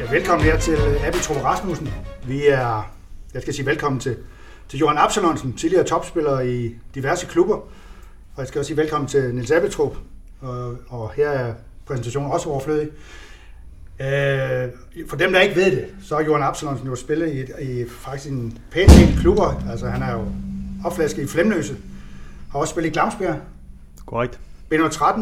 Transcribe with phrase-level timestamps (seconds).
[0.00, 1.88] Ja, velkommen her til Abel Truppe Rasmussen.
[2.26, 2.90] Vi er,
[3.34, 4.16] jeg skal sige velkommen til,
[4.68, 7.54] til Johan Absalonsen, tidligere topspiller i diverse klubber.
[7.54, 9.96] Og jeg skal også sige velkommen til Nils Abeltrup,
[10.40, 11.54] og, og her er
[11.86, 12.88] præsentationen også overflødig.
[14.00, 14.68] Øh,
[15.08, 18.30] for dem, der ikke ved det, så har Johan Absalonsen jo spillet i, i faktisk
[18.30, 19.62] en pæn del klubber.
[19.70, 20.24] Altså han er jo
[20.84, 21.76] opflasket i Flemløse,
[22.52, 23.40] har også spillet i Glamsbjerg,
[24.06, 24.40] Korrekt.
[24.74, 25.20] B13,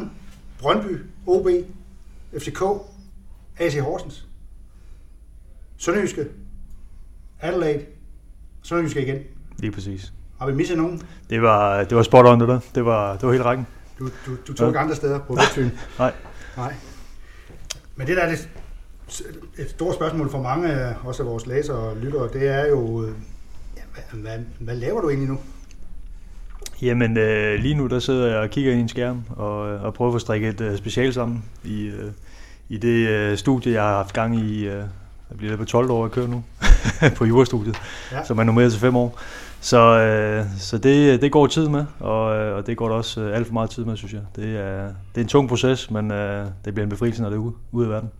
[0.58, 1.46] Brøndby, OB,
[2.38, 2.62] FCK,
[3.58, 4.26] AC Horsens,
[5.76, 6.26] Sønderjyske,
[7.40, 7.84] Adelaide,
[8.62, 9.18] Sønderjyske igen.
[9.58, 10.12] Lige præcis.
[10.38, 11.02] Har vi misset nogen?
[11.30, 12.60] Det var, det var spot on, det der.
[12.74, 13.66] Det var, det var helt rækken.
[13.98, 15.70] Du, du, du tog ikke andre steder på Vestfyn.
[15.98, 16.12] Nej.
[16.56, 16.74] Nej.
[17.96, 18.48] Men det der er det,
[19.58, 23.14] et stort spørgsmål for mange, også af vores læsere og lyttere, det er jo, øh,
[23.76, 25.38] ja, hvad, hvad, hvad laver du egentlig nu?
[26.82, 30.10] Jamen, øh, lige nu der sidder jeg og kigger i en skærm og, og prøver
[30.10, 32.10] at få strikket et øh, special sammen i, øh,
[32.68, 34.66] i det øh, studie, jeg har haft gang i.
[34.66, 34.82] Øh,
[35.30, 36.44] jeg bliver på 12 år at køre nu
[37.16, 37.76] på jurastudiet,
[38.12, 38.24] Ja.
[38.24, 39.18] som er nummeret til 5 år.
[39.60, 43.20] Så, øh, så det, det går tid med, og, øh, og det går der også
[43.20, 44.20] øh, alt for meget tid med, synes jeg.
[44.36, 47.36] Det er, det er en tung proces, men øh, det bliver en befrielse, når det
[47.36, 48.10] er ude, ude af verden.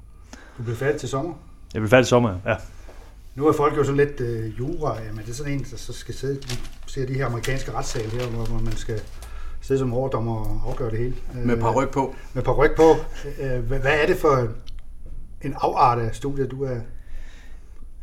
[0.59, 1.34] Du bliver færdig til sommer.
[1.75, 2.55] Jeg bliver færdig i sommer, ja.
[3.34, 5.92] Nu er folk jo sådan lidt øh, jura, jamen det er sådan en, der så
[5.92, 6.41] skal sidde
[6.87, 9.01] lige se de her amerikanske retssale her, hvor, hvor man skal
[9.61, 11.15] sidde som overdommer og afgøre det hele.
[11.34, 12.15] Med par ryg på.
[12.34, 12.95] Med par ryg på.
[13.41, 14.48] Øh, hvad, er det for
[15.43, 16.81] en afart af studiet, du er,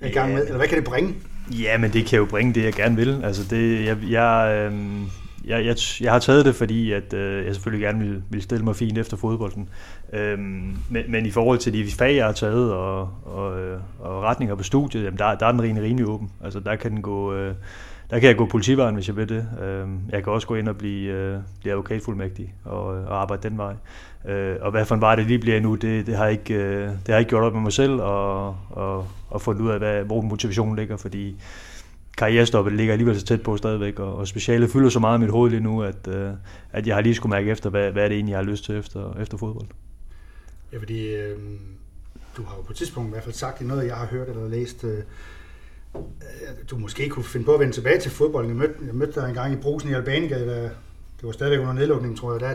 [0.01, 0.41] i gang med?
[0.43, 1.15] Eller hvad kan det bringe?
[1.51, 3.21] Ja, men det kan jo bringe det, jeg gerne vil.
[3.23, 4.73] Altså det, jeg, jeg, øh,
[5.45, 8.63] jeg, jeg, jeg har taget det, fordi at, øh, jeg selvfølgelig gerne vil, vil stille
[8.63, 9.69] mig fint efter fodbolden.
[10.13, 14.23] Øh, men, men i forhold til de fag, jeg har taget, og, og, øh, og
[14.23, 16.31] retninger på studiet, jamen der, der er den rimelig, rimelig åben.
[16.43, 17.55] Altså der kan, den gå, øh,
[18.13, 19.47] der kan jeg gå politivejen, hvis jeg vil det.
[19.63, 23.49] Øhm, jeg kan også gå ind og blive, øh, blive advokatfuldmægtig og, øh, og arbejde
[23.49, 23.73] den vej.
[24.27, 26.79] Øh, og hvad for en vej det lige bliver nu, det, det, har jeg ikke,
[26.79, 29.77] det har jeg ikke gjort op med mig selv, og, og, og fundet ud af,
[29.77, 31.41] hvad, hvor motivationen ligger, fordi
[32.17, 35.31] karrierestoppet ligger alligevel så tæt på stadigvæk, og, og specialet fylder så meget i mit
[35.31, 36.07] hoved lige nu, at,
[36.71, 38.65] at jeg har lige skulle mærke efter, hvad, hvad er det egentlig, jeg har lyst
[38.65, 39.67] til efter, efter fodbold.
[40.73, 41.37] Ja, fordi øh,
[42.37, 44.29] du har jo på et tidspunkt i hvert fald sagt i noget, jeg har hørt
[44.29, 44.97] eller læst, øh,
[46.69, 48.49] du måske kunne finde på at vende tilbage til fodbolden.
[48.49, 50.61] Jeg mødte, jeg mødte dig en gang i brusen i Albanegade, der,
[51.17, 52.39] det var stadigvæk under nedlukningen, tror jeg.
[52.39, 52.53] Der,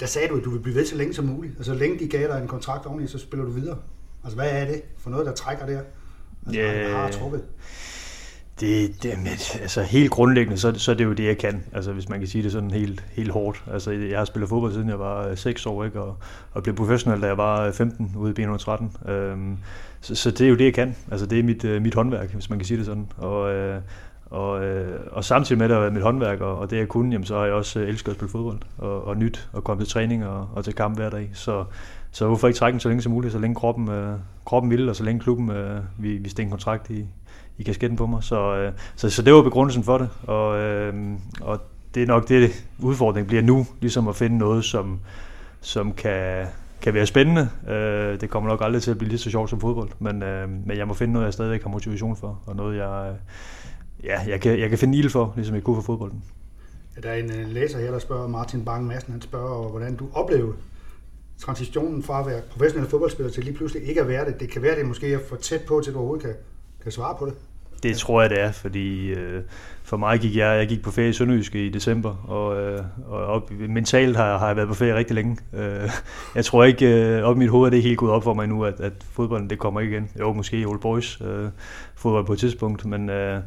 [0.00, 1.56] der sagde du, at du vil blive ved så længe som muligt.
[1.56, 3.78] Altså, så længe de gav dig en kontrakt oveni, så spiller du videre.
[4.24, 5.80] Altså, hvad er det for noget, der trækker der?
[6.46, 6.90] Altså, yeah.
[6.90, 7.44] har trukket.
[8.60, 9.26] Det, det, men,
[9.60, 11.64] altså helt grundlæggende, så, så er det jo det, jeg kan.
[11.72, 13.64] Altså hvis man kan sige det sådan helt, helt hårdt.
[13.72, 16.00] Altså jeg har spillet fodbold siden jeg var øh, 6 år, ikke?
[16.00, 16.16] Og,
[16.52, 19.10] og blev professionel, da jeg var øh, 15 ude i B113.
[19.10, 19.58] Øhm,
[20.00, 20.96] så, så det er jo det, jeg kan.
[21.10, 23.06] Altså det er mit, øh, mit håndværk, hvis man kan sige det sådan.
[23.16, 23.80] Og, øh,
[24.30, 26.88] og, øh, og samtidig med at det har været mit håndværk, og, og det jeg
[26.88, 29.64] kunne, jamen, så har jeg også øh, elsket at spille fodbold, og, og nyt, og
[29.64, 31.30] komme til træning og, og til kamp hver dag.
[31.34, 31.64] Så,
[32.10, 34.88] så hvorfor ikke trække den så længe som muligt, så længe kroppen, øh, kroppen vil,
[34.88, 37.06] og så længe klubben øh, vi, vi stikker en kontrakt i,
[37.58, 38.22] i kasketten på mig.
[38.22, 40.94] Så, øh, så, så det var begrundelsen for det, og, øh,
[41.40, 41.60] og
[41.94, 45.00] det er nok det, udfordringen bliver nu, ligesom at finde noget, som,
[45.60, 46.46] som kan,
[46.82, 47.48] kan være spændende.
[47.68, 50.48] Øh, det kommer nok aldrig til at blive lige så sjovt som fodbold, men, øh,
[50.66, 53.16] men jeg må finde noget, jeg stadigvæk har motivation for, og noget, jeg, øh,
[54.04, 56.24] ja, jeg, kan, jeg kan finde ild for, ligesom jeg kunne for fodbolden.
[56.96, 59.70] Ja, der er en øh, læser her, der spørger Martin Bang Madsen, han spørger, øh,
[59.70, 60.52] hvordan du oplevede
[61.38, 64.40] transitionen fra at være professionel fodboldspiller til lige pludselig ikke at være det.
[64.40, 66.34] Det kan være, det måske er for tæt på, til du overhovedet kan,
[66.82, 67.34] kan svare på det.
[67.82, 69.42] Det tror jeg, det er, fordi øh,
[69.88, 73.26] for mig gik jeg, jeg gik på ferie i Sønderjyske i december, og, øh, og
[73.26, 75.36] op, mentalt har, har jeg været på ferie rigtig længe.
[75.52, 75.90] Øh,
[76.34, 78.46] jeg tror ikke, øh, op i mit hoved er det helt gået op for mig
[78.46, 80.10] nu, at, at fodbolden det kommer ikke igen.
[80.20, 81.48] Jo, måske Old Boys øh,
[81.94, 83.40] fodbold på et tidspunkt, men, øh,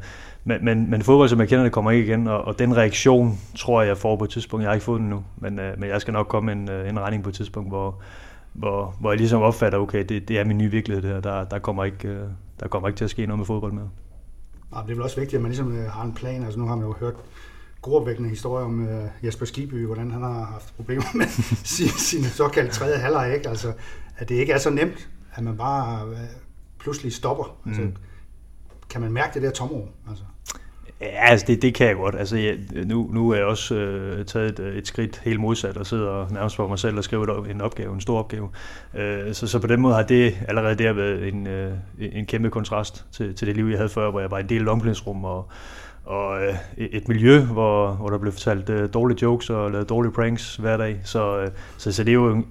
[0.43, 3.39] men, men, men fodbold, som jeg kender det, kommer ikke igen, og, og den reaktion
[3.57, 4.63] tror jeg, jeg får på et tidspunkt.
[4.63, 6.89] Jeg har ikke fået den nu, men, øh, men jeg skal nok komme en, øh,
[6.89, 8.01] en regning på et tidspunkt, hvor,
[8.53, 11.19] hvor, hvor jeg ligesom opfatter, okay, det, det er min nye virkelighed, det her.
[11.19, 12.21] Der, der, kommer ikke, øh,
[12.59, 13.89] der kommer ikke til at ske noget med fodbold mere.
[14.75, 16.43] Ja, det er vel også vigtigt, at man ligesom øh, har en plan.
[16.43, 17.13] Altså nu har man jo hørt
[17.81, 21.25] gruopvækkende historier om uh, Jesper Skiby, hvordan han har haft problemer med
[21.75, 23.33] sin, sin såkaldte tredje halvleg.
[23.35, 23.49] Ikke?
[23.49, 23.73] Altså,
[24.17, 26.13] at det ikke er så nemt, at man bare uh,
[26.79, 27.57] pludselig stopper.
[27.65, 27.95] Altså, Mm.
[28.89, 29.87] kan man mærke det der tomrum?
[30.09, 30.23] Altså,
[31.01, 32.15] Ja, altså det, det kan jeg godt.
[32.15, 35.77] Altså, jeg, nu, nu er jeg også øh, taget et, øh, et skridt helt modsat
[35.77, 38.49] og sidder nærmest for mig selv og skriver en opgave, en stor opgave.
[38.95, 42.49] Øh, så, så på den måde har det allerede der været en, øh, en kæmpe
[42.49, 45.25] kontrast til, til det liv, jeg havde før, hvor jeg var en del af omklædningsrum
[45.25, 45.51] og,
[46.11, 50.11] og øh, et miljø, hvor, hvor der blev fortalt øh, dårlige jokes og lavet dårlige
[50.11, 50.99] pranks hver dag.
[51.03, 52.45] Så, øh, så, så det er jo en,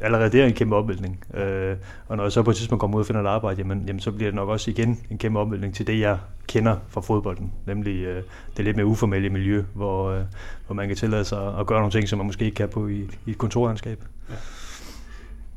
[0.00, 1.24] allerede der en kæmpe opvældning.
[1.34, 1.76] Øh,
[2.08, 4.00] og når jeg så på et tidspunkt kommer ud og finder et arbejde, jamen, jamen,
[4.00, 7.52] så bliver det nok også igen en kæmpe opvældning til det, jeg kender fra fodbolden.
[7.66, 8.22] Nemlig øh,
[8.56, 10.22] det lidt mere uformelle miljø, hvor, øh,
[10.66, 12.88] hvor man kan tillade sig at gøre nogle ting, som man måske ikke kan på
[12.88, 14.04] i, i et kontorlandskab.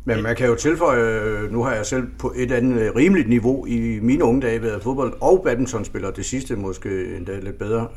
[0.08, 4.00] Men man kan jo tilføje, nu har jeg selv på et andet rimeligt niveau i
[4.02, 6.12] mine unge dage været fodbold- og badmintonspiller.
[6.12, 7.88] Det sidste måske endda lidt bedre.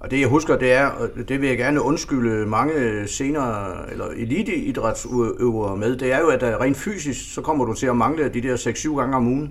[0.00, 2.72] Og det jeg husker, det er, og det vil jeg gerne undskylde mange
[3.06, 7.96] senere, eller eliteidrætsøvere med, det er jo, at rent fysisk, så kommer du til at
[7.96, 9.50] mangle de der 6-7 gange om ugen.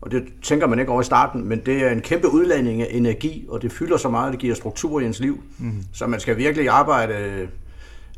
[0.00, 2.88] Og det tænker man ikke over i starten, men det er en kæmpe udladning af
[2.90, 5.38] energi, og det fylder så meget, det giver struktur i ens liv.
[5.58, 5.72] Mm.
[5.92, 7.48] Så man skal virkelig arbejde,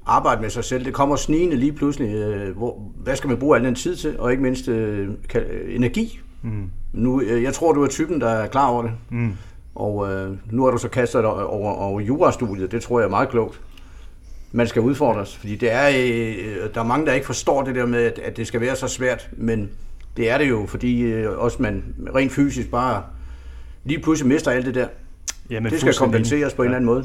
[0.08, 0.84] arbejde med sig selv.
[0.84, 2.14] Det kommer snigende lige pludselig.
[2.14, 4.18] Øh, hvor, hvad skal man bruge al den tid til?
[4.18, 5.08] Og ikke mindst øh,
[5.68, 6.20] energi.
[6.42, 6.70] Mm.
[6.92, 8.92] Nu, øh, jeg tror, du er typen, der er klar over det.
[9.10, 9.32] Mm.
[9.74, 12.72] Og øh, nu har du så kastet dig over, over jurastudiet.
[12.72, 13.60] Det tror jeg er meget klogt.
[14.52, 17.86] Man skal udfordres, fordi det er, øh, der er mange, der ikke forstår det der
[17.86, 19.70] med, at, at det skal være så svært, men
[20.16, 21.84] det er det jo, fordi øh, også man
[22.14, 23.02] rent fysisk bare
[23.84, 24.86] lige pludselig mister alt det der.
[25.50, 26.76] Jamen, det skal kompenseres på en ja.
[26.76, 27.04] eller anden måde.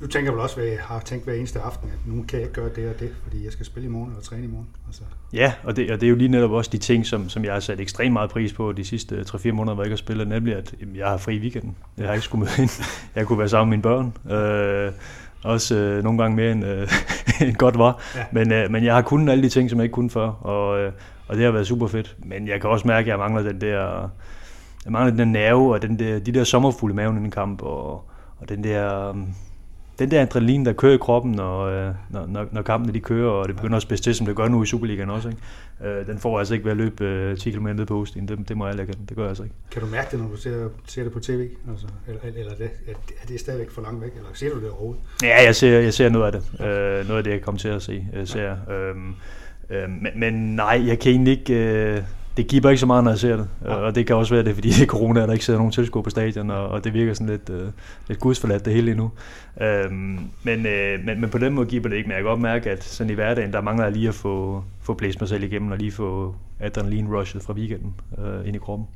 [0.00, 2.48] Du tænker vel også, at jeg har tænkt hver eneste aften, at nu kan jeg
[2.48, 4.68] ikke gøre det og det, fordi jeg skal spille i morgen eller træne i morgen.
[4.86, 5.02] Altså.
[5.32, 7.52] Ja, og det, og det er jo lige netop også de ting, som, som jeg
[7.52, 10.28] har sat ekstremt meget pris på de sidste 3-4 måneder, hvor jeg ikke har spillet,
[10.28, 11.76] nemlig at jamen, jeg har fri i weekenden.
[11.98, 12.84] Jeg har ikke skulle møde ind.
[13.16, 14.32] Jeg kunne være sammen med mine børn.
[14.36, 14.92] Øh,
[15.44, 16.88] også øh, nogle gange mere end, øh,
[17.48, 18.02] end godt var.
[18.16, 18.24] Ja.
[18.32, 20.80] Men, øh, men jeg har kunnet alle de ting, som jeg ikke kunne før, og,
[20.80, 20.92] øh,
[21.28, 22.16] og det har været super fedt.
[22.18, 24.10] Men jeg kan også mærke, at jeg mangler den der,
[24.84, 27.30] jeg mangler den der nerve, og den der, de der sommerfugle i maven i en
[27.30, 29.14] kamp, og, og den der,
[29.98, 33.30] den der adrenalin, der kører i kroppen, når, øh, når, når, når kampene de kører,
[33.30, 35.40] og det begynder at spidse til, som det gør nu i Superligaen også, ikke?
[35.84, 38.28] Øh, den får altså ikke ved at løbe øh, 10 km ned på Ostin.
[38.28, 39.54] Det, det må jeg lægge Det gør jeg altså ikke.
[39.70, 41.48] Kan du mærke det, når du ser, ser det på tv?
[41.70, 42.70] Altså, eller, eller det,
[43.22, 44.10] er det stadigvæk for langt væk?
[44.16, 45.02] Eller ser du det overhovedet?
[45.22, 46.66] Ja, jeg ser, jeg ser noget af det.
[46.66, 48.06] Øh, noget af det, jeg kommer til at se.
[48.12, 48.96] Jeg ser, øh,
[49.70, 51.54] øh, men, men nej, jeg kan egentlig ikke...
[51.54, 52.02] Øh,
[52.38, 53.48] det giver ikke så meget, når jeg ser det.
[53.64, 53.74] Ja.
[53.74, 55.72] Og det kan også være det, fordi det er corona, at der ikke sidder nogen
[55.72, 57.68] tilskuere på stadion, og, og det virker sådan lidt, uh,
[58.08, 59.10] lidt gudsforladt det hele endnu.
[59.60, 62.40] Øhm, men, uh, men, men på den måde giver det ikke, men jeg kan godt
[62.40, 65.42] mærke, at sådan i hverdagen, der mangler jeg lige at få, få blæst mig selv
[65.42, 68.86] igennem, og lige få adrenalin-rushet fra weekenden uh, ind i kroppen.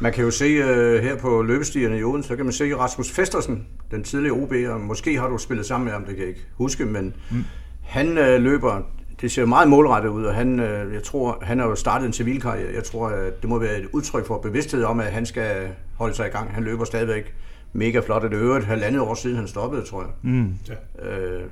[0.00, 3.10] Man kan jo se uh, her på løbestierne i Odense, så kan man se Rasmus
[3.10, 6.28] Festersen, den tidligere OB, og måske har du spillet sammen med ham, det kan jeg
[6.28, 7.44] ikke huske, men mm.
[7.82, 8.82] han uh, løber
[9.22, 12.12] det ser meget målrettet ud, og han, øh, jeg tror, han har jo startet en
[12.12, 12.74] civilkarriere.
[12.74, 16.14] Jeg tror, at det må være et udtryk for bevidsthed om, at han skal holde
[16.14, 16.54] sig i gang.
[16.54, 17.34] Han løber stadigvæk
[17.72, 20.10] mega flot, og det øvrigt halvandet år siden han stoppede, tror jeg.
[20.22, 20.54] Mm.
[20.68, 21.08] Ja.
[21.08, 21.42] Øh,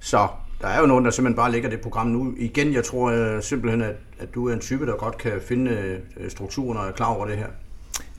[0.00, 0.26] så
[0.60, 2.34] der er jo nogen, der simpelthen bare lægger det program nu.
[2.36, 6.00] Igen, jeg tror øh, simpelthen, at, at du er en type, der godt kan finde
[6.28, 7.46] strukturen og er klar over det her.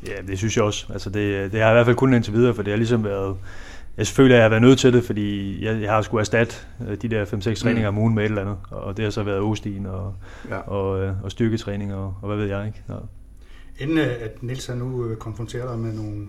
[0.07, 0.86] Ja, det synes jeg også.
[0.94, 3.38] Altså det, det har i hvert fald kun indtil videre, for det har ligesom været
[3.97, 6.56] jeg jeg har været nødt til det, fordi jeg, jeg har skulle erstatte
[6.88, 7.56] øh, de der 5-6 mm.
[7.56, 8.57] træninger om ugen med et eller andet.
[8.71, 10.15] Og det har så været ostien og,
[10.50, 10.57] ja.
[10.57, 12.68] og, øh, og styrketræning og, og hvad ved jeg.
[12.68, 12.83] ikke.
[12.89, 12.95] Ja.
[13.80, 16.27] Inden øh, at Nils nu konfronterer dig med nogle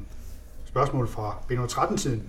[0.64, 2.22] spørgsmål fra B13-tiden,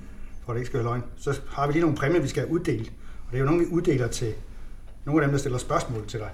[0.45, 2.45] for at det ikke skal være løgn, så har vi lige nogle præmier, vi skal
[2.45, 2.85] uddele.
[3.25, 4.33] Og det er jo nogle, vi uddeler til
[5.05, 6.29] nogle af dem, der stiller spørgsmål til dig.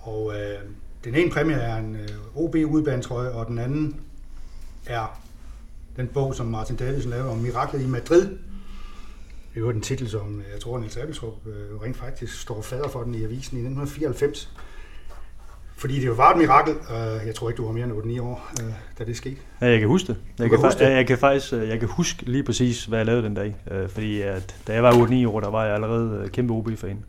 [0.00, 0.58] Og øh,
[1.04, 4.00] den ene præmie er en øh, OB udbanetrøje, og den anden
[4.86, 5.21] er
[5.96, 8.22] den bog, som Martin Davidsen lavede om miraklet i Madrid.
[9.54, 12.88] Det er jo den titel, som jeg tror, Niels Abeltrup øh, rent faktisk står fader
[12.88, 14.52] for den i avisen i 1994.
[15.76, 16.74] Fordi det jo var et mirakel.
[16.74, 19.36] Øh, jeg tror ikke, du var mere end 8-9 år, øh, da det skete.
[19.60, 20.16] Ja, jeg kan huske det.
[20.38, 20.90] Jeg kan, kan, huske det.
[20.90, 23.56] Jeg, kan faktisk jeg kan huske lige præcis, hvad jeg lavede den dag.
[23.88, 27.04] Fordi at, da jeg var 8-9 år, der var jeg allerede kæmpe OB-fan.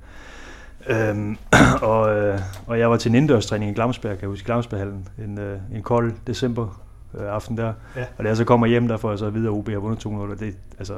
[0.88, 1.38] Øhm,
[1.81, 2.36] og,
[2.67, 5.39] og jeg var til en indendørstræning i Glamsberg, kan jeg huske, Glamsberghallen, en,
[5.74, 6.83] en kold december
[7.20, 7.74] øh, aften der.
[7.96, 8.05] Ja.
[8.17, 9.79] Og da jeg så kommer hjem, der får jeg så at vide, at OB har
[9.79, 10.93] vundet 2-0, og det, altså,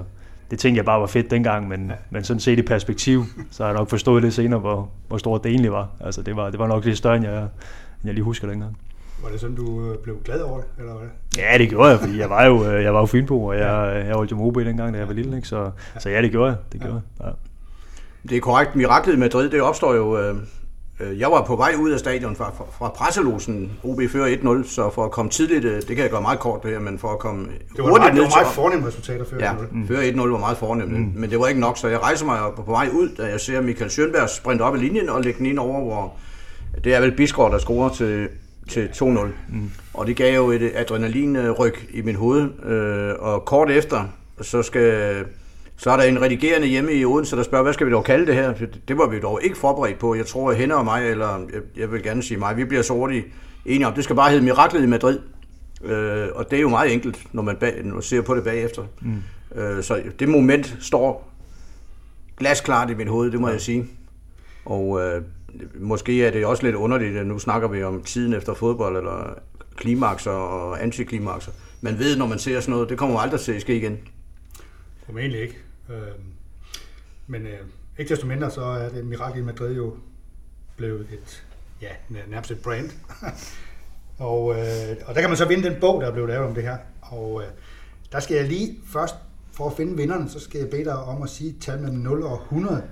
[0.52, 1.96] det tænkte jeg bare var fedt dengang, men, ja.
[2.10, 5.44] men sådan set i perspektiv, så har jeg nok forstået det senere, hvor, hvor stort
[5.44, 5.90] det egentlig var.
[6.00, 8.78] Altså det var, det var nok lidt større, end jeg, end jeg lige husker dengang.
[9.24, 11.08] Var det sådan, du øh, blev glad over det, eller hvad?
[11.38, 14.04] Ja, det gjorde jeg, fordi jeg var jo, øh, jeg var jo Fynbo, og jeg,
[14.08, 15.48] jeg holdt jo med OB dengang, da jeg var lille, ikke?
[15.48, 15.64] Så,
[15.96, 16.00] ja.
[16.00, 16.58] så ja, det gjorde jeg.
[16.72, 17.26] Det, gjorde ja.
[17.26, 17.34] jeg.
[18.24, 18.30] Ja.
[18.30, 18.76] Det er korrekt.
[18.76, 20.42] Miraklet i Madrid, det opstår jo øh, Øh,
[21.00, 23.72] jeg var på vej ud af stadion fra, fra presselosen.
[23.84, 26.64] OB fører 1-0, så for at komme tidligt, øh, det kan jeg gøre meget kort
[26.64, 29.22] det her, men for at komme det var hurtigt ned Det var meget fornemt resultat
[29.22, 29.56] at føre ja, 1-0.
[29.72, 29.88] Mm.
[29.88, 31.12] føre 1-0 var meget fornemt, mm.
[31.16, 33.62] men det var ikke nok, så jeg rejser mig på vej ud, da jeg ser
[33.62, 36.14] Michael Schönberg sprinte op i linjen og lægge den ind over, hvor
[36.84, 38.28] det er vel Bisgaard, der scorer til,
[38.70, 39.04] til 2-0.
[39.04, 39.72] Mm.
[39.94, 44.04] Og det gav jo et adrenalinryg i min hoved, øh, og kort efter,
[44.42, 45.16] så skal
[45.78, 48.26] så er der en redigerende hjemme i Odense, der spørger, hvad skal vi dog kalde
[48.26, 48.54] det her?
[48.88, 50.16] Det var vi dog ikke forberedt på.
[50.16, 52.94] Jeg tror, at Hende og mig, eller jeg, vil gerne sige mig, vi bliver så
[52.94, 53.26] hurtigt
[53.66, 55.20] enige om, det skal bare hedde Miraklet i Madrid.
[55.84, 58.44] Øh, og det er jo meget enkelt, når man, bag, når man ser på det
[58.44, 58.84] bagefter.
[59.02, 59.62] Mm.
[59.62, 61.32] Øh, så det moment står
[62.38, 63.54] glasklart i mit hoved, det må ja.
[63.54, 63.86] jeg sige.
[64.66, 65.22] Og øh,
[65.80, 69.34] måske er det også lidt underligt, at nu snakker vi om tiden efter fodbold, eller
[69.76, 71.52] klimakser og antiklimakser.
[71.82, 73.98] Man ved, når man ser sådan noget, det kommer aldrig til at ske igen.
[75.06, 75.65] Formentlig ikke.
[75.90, 76.12] Øh,
[77.28, 77.60] men øh,
[77.98, 79.98] ikke desto mindre, så er det mirakel i Madrid jo
[80.76, 81.46] blev et,
[81.82, 81.90] ja,
[82.28, 82.90] nærmest et brand.
[84.18, 86.54] og, øh, og der kan man så vinde den bog, der er blevet lavet om
[86.54, 86.78] det her.
[87.02, 87.48] Og øh,
[88.12, 89.16] der skal jeg lige først,
[89.52, 92.24] for at finde vinderne, så skal jeg bede dig om at sige tal mellem 0
[92.24, 92.84] og 100,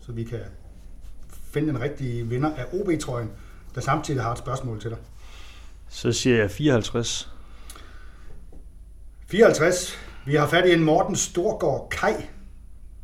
[0.00, 0.40] så vi kan
[1.52, 3.30] finde den rigtige vinder af OB-trøjen,
[3.74, 4.98] der samtidig har et spørgsmål til dig.
[5.88, 7.32] Så siger jeg 54.
[9.26, 9.98] 54.
[10.26, 12.12] Vi har fat i en Morten Storgård Kai.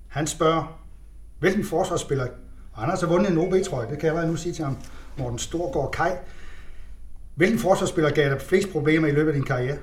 [0.08, 0.78] Han spørger,
[1.38, 2.26] hvilken forsvarsspiller,
[2.72, 4.76] og han har så vundet en OB-trøje, det kan jeg allerede nu sige til ham,
[5.18, 6.10] Morten Storgård Kai.
[7.34, 9.76] Hvilken forsvarsspiller gav dig flest problemer i løbet af din karriere?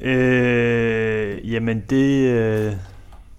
[0.00, 2.72] Øh, jamen det, øh,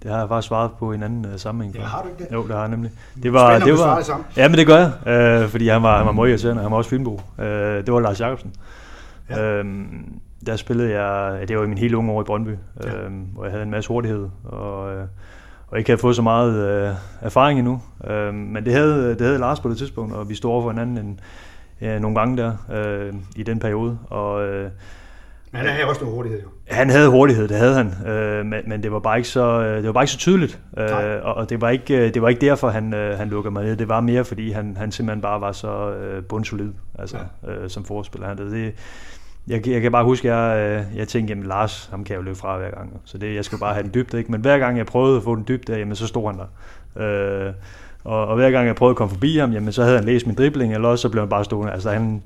[0.02, 1.76] det har jeg faktisk svaret på en anden uh, sammenhæng.
[1.76, 2.32] Ja, har du ikke det?
[2.32, 2.92] Jo, det har jeg nemlig.
[3.22, 4.26] Det var, Spændende, det var, det sammen.
[4.36, 4.92] ja, men det gør jeg,
[5.42, 6.62] øh, fordi han var, han var meget irriterende.
[6.62, 7.20] Han var også filmbo.
[7.38, 7.46] Øh,
[7.86, 8.54] det var Lars Jacobsen.
[9.30, 9.42] Ja.
[9.42, 12.96] Øhm, der spillede jeg, det var i min hele unge år i Brøndby, ja.
[12.96, 15.04] øhm, hvor jeg havde en masse hurtighed, og, øh,
[15.68, 17.82] og ikke havde fået så meget øh, erfaring endnu.
[18.10, 20.70] Øh, men det havde, det havde Lars på det tidspunkt, og vi stod over for
[20.70, 21.20] hinanden en,
[21.80, 23.98] ja, nogle gange der øh, i den periode.
[24.10, 24.70] Og, øh,
[25.52, 26.48] men han havde også noget hurtighed jo.
[26.68, 29.76] Han havde hurtighed, det havde han, øh, men, men det var bare ikke så øh,
[29.76, 30.88] det var bare ikke så tydeligt, øh,
[31.22, 33.64] og, og det var ikke øh, det var ikke derfor han øh, han lukkede mig
[33.64, 33.76] ned.
[33.76, 37.52] Det var mere fordi han han simpelthen bare var så øh, bundsolid, altså ja.
[37.52, 38.28] øh, som forspiller.
[38.28, 38.74] Han det,
[39.46, 42.18] jeg, jeg kan bare huske, at jeg, øh, jeg tænkte, jamen Lars, ham kan jeg
[42.18, 43.00] jo løbe fra hver gang.
[43.04, 44.32] Så det, jeg skulle bare have den dybde, ikke?
[44.32, 46.46] Men hver gang jeg prøvede at få den dybde, jamen så stod han der.
[47.02, 47.52] Øh,
[48.04, 50.26] og, og hver gang jeg prøvede at komme forbi ham, jamen så havde han læst
[50.26, 51.72] min dribling, eller også så blev han bare stående.
[51.72, 52.22] Altså han,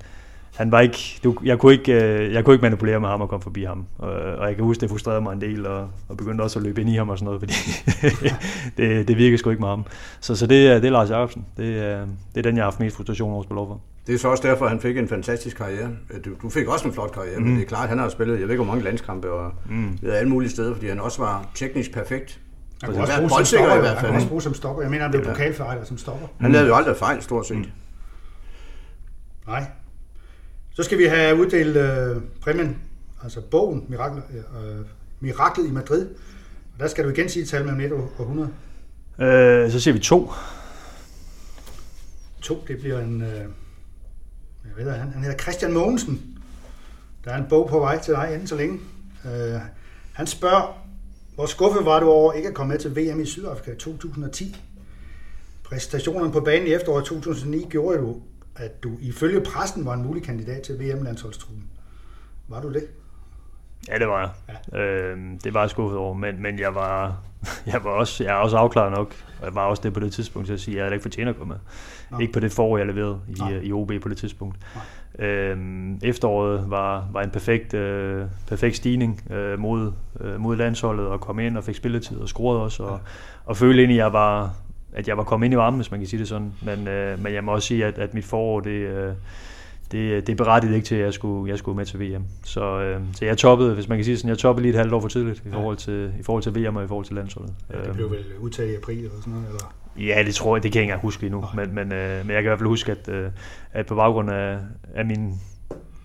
[0.56, 3.28] han var ikke, du, jeg, kunne ikke, øh, jeg kunne ikke manipulere med ham og
[3.28, 3.87] komme forbi ham.
[3.99, 6.62] Og, og jeg kan huske, det frustrerede mig en del, og, og begyndte også at
[6.62, 7.54] løbe ind i ham og sådan noget, fordi
[8.76, 9.85] det, det virkede sgu ikke med ham.
[10.20, 11.46] Så, så det, det er Lars Jacobsen.
[11.56, 11.66] Det,
[12.35, 14.29] det er den, jeg har haft mest frustration over at spille over det er så
[14.29, 15.91] også derfor, at han fik en fantastisk karriere.
[16.25, 17.45] Du, du fik også en flot karriere, mm.
[17.45, 19.53] men det er klart, at han har spillet, jeg ved ikke hvor mange landskampe, og
[19.71, 19.99] mm.
[20.03, 22.41] ved alle mulige steder, fordi han også var teknisk perfekt.
[22.83, 24.01] Han kunne også bruge som stopper, i hvert fald.
[24.01, 24.83] Han kunne også bruge som stopper.
[24.83, 25.31] Jeg mener, han blev ja.
[25.33, 26.27] pokalfejler som stopper.
[26.41, 27.57] Han lavede jo aldrig fejl, stort set.
[27.57, 27.65] Mm.
[29.47, 29.65] Nej,
[30.71, 32.77] så skal vi have uddelt øh, præmien,
[33.23, 34.87] altså bogen, Mirakel, øh,
[35.21, 36.07] Miraklet i Madrid.
[36.75, 38.49] Og der skal du igen sige tal mellem 1 og 100.
[39.19, 40.33] Øh, så siger vi to.
[42.43, 43.23] To, det bliver en...
[43.23, 43.45] Øh,
[44.78, 46.38] jeg ved, han, han hedder Christian Mogensen.
[47.25, 48.78] Der er en bog på vej til dig inden så længe.
[49.25, 49.61] Øh,
[50.12, 50.83] han spørger,
[51.35, 54.56] hvor skuffet var du over ikke at komme med til VM i Sydafrika 2010?
[55.64, 58.23] Præstationerne på banen i efteråret 2009 gjorde du
[58.59, 61.64] at du ifølge pressen var en mulig kandidat til VM-landsholdstruppen.
[62.49, 62.88] Var du det?
[63.88, 64.56] Ja, det var jeg.
[64.73, 64.78] Ja.
[64.78, 67.23] Øh, det var jeg skuffet over, men, men jeg var,
[67.73, 70.12] jeg var også, jeg er også afklaret nok, og jeg var også det på det
[70.12, 71.61] tidspunkt til at sige, at jeg ikke fortjent at komme med.
[72.11, 72.19] Nå.
[72.19, 74.57] Ikke på det forår, jeg leverede i, i OB på det tidspunkt.
[75.19, 81.21] Øhm, efteråret var, var en perfekt, øh, perfekt stigning øh, mod, øh, mod landsholdet, og
[81.21, 83.11] kom ind og fik spilletid og scorede også, og, ja.
[83.45, 84.55] og følte egentlig, at jeg var,
[84.93, 86.52] at jeg var kommet ind i varmen, hvis man kan sige det sådan.
[86.62, 89.12] Men, øh, men jeg må også sige, at, at mit forår, det, øh,
[89.93, 92.25] det, det berettigede ikke til, at jeg skulle, jeg skulle med til VM.
[92.45, 94.93] Så, øh, så jeg toppede, hvis man kan sige sådan, jeg toppede lige et halvt
[94.93, 97.55] år for tidligt i forhold til, i forhold til VM og i forhold til landsholdet.
[97.73, 99.47] Ja, det blev vel udtaget i april eller sådan noget?
[99.47, 100.14] Eller?
[100.14, 101.45] Ja, det tror jeg, det kan jeg ikke engang huske endnu.
[101.55, 103.31] Men, men, øh, men jeg kan i hvert fald huske, at, øh,
[103.73, 104.59] at på baggrund af,
[104.95, 105.35] af min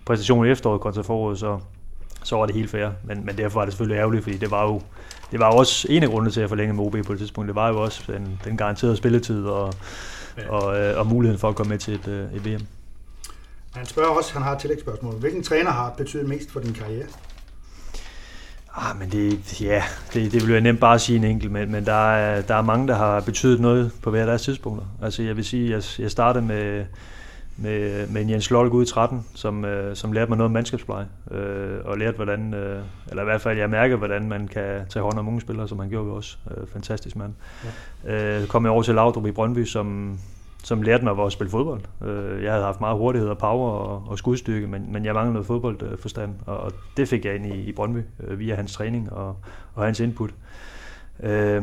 [0.06, 1.58] præstation i efteråret kontra foråret, så,
[2.22, 2.88] så var det helt fair.
[3.04, 4.80] Men, men derfor var det selvfølgelig ærgerligt, fordi det var jo
[5.32, 7.48] det var jo også en af grundene til at forlænge med OB på det tidspunkt.
[7.48, 9.72] Det var jo også den, den garanterede spilletid og,
[10.38, 10.50] ja.
[10.50, 12.66] og, øh, og muligheden for at komme med til et, øh, et VM.
[13.74, 15.14] Han spørger også, han har et tillægsspørgsmål.
[15.14, 17.06] Hvilken træner har betydet mest for din karriere?
[18.76, 19.82] Ah, men det, ja,
[20.14, 22.62] det, det vil jeg nemt bare sige en enkelt, men, men der, er, der er
[22.62, 24.86] mange, der har betydet noget på hver deres tidspunkter.
[25.02, 26.84] Altså jeg vil sige, jeg, jeg startede med,
[27.56, 30.52] med, med en Jens Lolk ude i 13, som, øh, som lærte mig noget om
[30.52, 34.80] mandskabspleje, øh, og lærte hvordan, øh, eller i hvert fald jeg mærker, hvordan man kan
[34.90, 36.36] tage hånd om unge spillere, som han gjorde jo også.
[36.50, 37.32] Øh, fantastisk mand.
[38.04, 38.40] Ja.
[38.40, 40.18] Øh, kom jeg over til Laudrup i Brøndby, som,
[40.64, 41.80] som lærte mig at spille fodbold.
[42.04, 45.32] Øh, jeg havde haft meget hurtighed og power og, og skudstyrke, men, men jeg manglede
[45.32, 49.12] noget fodboldforstand, og, og det fik jeg ind i, i Brøndby øh, via hans træning
[49.12, 49.36] og,
[49.74, 50.30] og hans input.
[51.22, 51.62] Øh,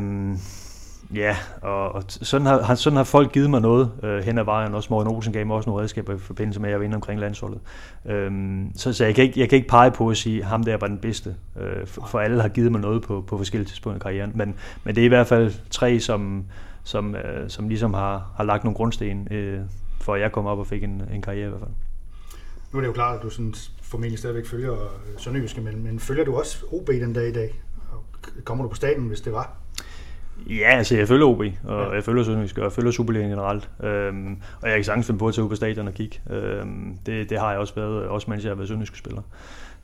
[1.14, 4.74] Ja, og, og sådan, har, sådan har folk givet mig noget øh, hen ad vejen.
[4.74, 6.94] Også Morten Olsen gav mig også nogle redskaber i forbindelse med, at jeg var inde
[6.94, 7.60] omkring landsholdet.
[8.06, 10.64] Øhm, så så jeg, kan ikke, jeg kan ikke pege på at sige, at ham
[10.64, 11.34] der var den bedste.
[11.60, 14.32] Øh, for, for alle har givet mig noget på, på forskellige tidspunkter i karrieren.
[14.34, 14.54] Men,
[14.84, 16.44] men det er i hvert fald tre, som,
[16.90, 19.60] som, øh, som ligesom har, har lagt nogle grundsten, øh,
[20.00, 21.70] for at jeg kom op og fik en, en karriere i hvert fald.
[22.72, 24.76] Nu er det jo klart, at du sådan formentlig stadigvæk følger
[25.18, 27.60] Sønderjyske, men, men følger du også OB den dag i dag?
[28.44, 29.56] Kommer du på staten, hvis det var?
[30.48, 31.90] Ja, altså jeg følger OB, og ja.
[31.90, 33.70] jeg følger Sønderjysk, og jeg følger Superligaen generelt.
[33.82, 36.20] Øhm, og jeg kan sagtens finde på at tage ud på stadion og kigge.
[36.30, 39.22] Øhm, det, det har jeg også været, også mens jeg har været Sønderjysk spiller.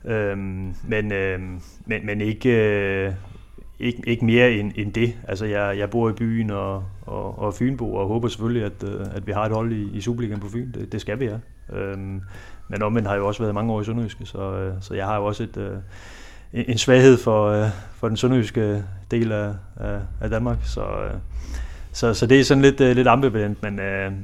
[0.05, 3.13] Øhm, men, øhm, men, men ikke, øh,
[3.79, 5.15] ikke, ikke mere end, end det.
[5.27, 9.05] Altså, jeg, jeg bor i byen og, og, og Fynbo, og håber selvfølgelig, at, øh,
[9.15, 10.71] at vi har et hold i, i Superligaen på Fyn.
[10.71, 11.41] Det, det skal vi have.
[11.73, 12.21] Øhm,
[12.67, 15.05] men omvendt har jeg jo også været mange år i Sønderjyske, så, øh, så jeg
[15.05, 15.77] har jo også et, øh,
[16.53, 20.57] en svaghed for, øh, for den sønderjyske del af, af, af Danmark.
[20.63, 20.85] Så,
[21.91, 23.75] så, så det er sådan lidt, lidt ambivalent, men,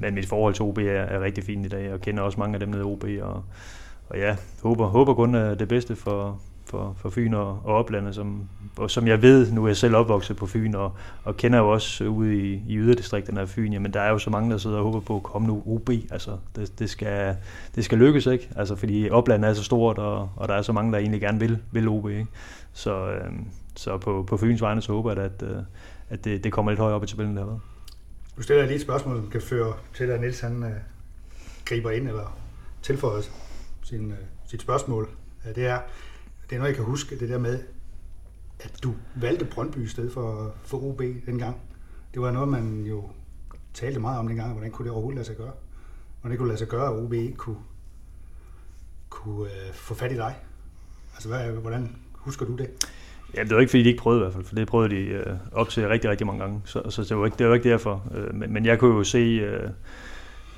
[0.02, 2.54] men mit forhold til OB er, er rigtig fint i dag, og kender også mange
[2.54, 3.44] af dem nede i OB, og,
[4.10, 6.42] og ja, håber, håber kun det bedste for,
[6.74, 9.96] for, for Fyn og, og oplandet, som, og som jeg ved, nu er jeg selv
[9.96, 10.92] opvokset på Fyn, og,
[11.24, 14.30] og kender jo også ude i, i yderdistrikterne af Fyn, men der er jo så
[14.30, 17.36] mange, der sidder og håber på at komme nu OB, altså det, det, skal,
[17.76, 18.50] det skal lykkes, ikke?
[18.56, 21.40] Altså fordi oplandet er så stort, og, og der er så mange, der egentlig gerne
[21.40, 22.28] vil, vil OB, ikke?
[22.74, 23.32] Så, øh,
[23.76, 25.58] så på, på Fyns vegne, så håber jeg, at, øh,
[26.10, 27.60] at det, det kommer lidt højere op i tabellen derude.
[28.38, 30.72] Du stiller lige et spørgsmål, som kan føre til, at Niels han øh,
[31.66, 32.38] griber ind eller
[32.82, 33.22] tilføjer
[33.84, 35.10] sin, øh, sit spørgsmål.
[35.48, 35.80] Øh, det er,
[36.54, 37.60] det er noget, jeg kan huske, det der med,
[38.60, 41.58] at du valgte Brøndby i stedet for, for OB dengang.
[42.14, 43.10] Det var noget, man jo
[43.74, 45.52] talte meget om dengang, hvordan kunne det overhovedet lade sig gøre?
[46.22, 47.58] Hvordan det kunne lade sig gøre, at OB ikke kunne,
[49.10, 50.36] kunne øh, få fat i dig?
[51.14, 52.70] Altså, hvad, hvordan husker du det?
[53.36, 55.02] Ja, det var ikke, fordi de ikke prøvede i hvert fald, for det prøvede de
[55.02, 56.62] øh, op til rigtig, rigtig mange gange.
[56.66, 58.12] Så, så det, var ikke, det var ikke derfor.
[58.16, 59.70] Øh, men, men jeg kunne jo se, øh,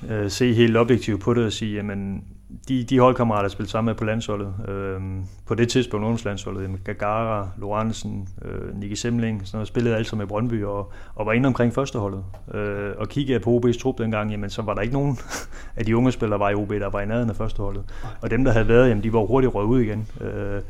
[0.09, 2.23] øh, se helt objektivt på det og sige, jamen,
[2.67, 5.01] de, de holdkammerater, der spillede sammen med på landsholdet, øh,
[5.45, 10.27] på det tidspunkt ungdomslandsholdet, Gagara, Lorentzen, øh, Nicky Semling, sådan noget, spillede alle sammen i
[10.27, 12.24] Brøndby og, og var inde omkring førsteholdet.
[12.53, 15.17] Øh, og kiggede på OB's trup dengang, jamen så var der ikke nogen
[15.77, 17.83] af de unge spillere, der var i OB, der var i nærheden af førsteholdet.
[18.21, 20.07] Og dem, der havde været, jamen de var hurtigt røget ud igen.
[20.21, 20.62] Øh,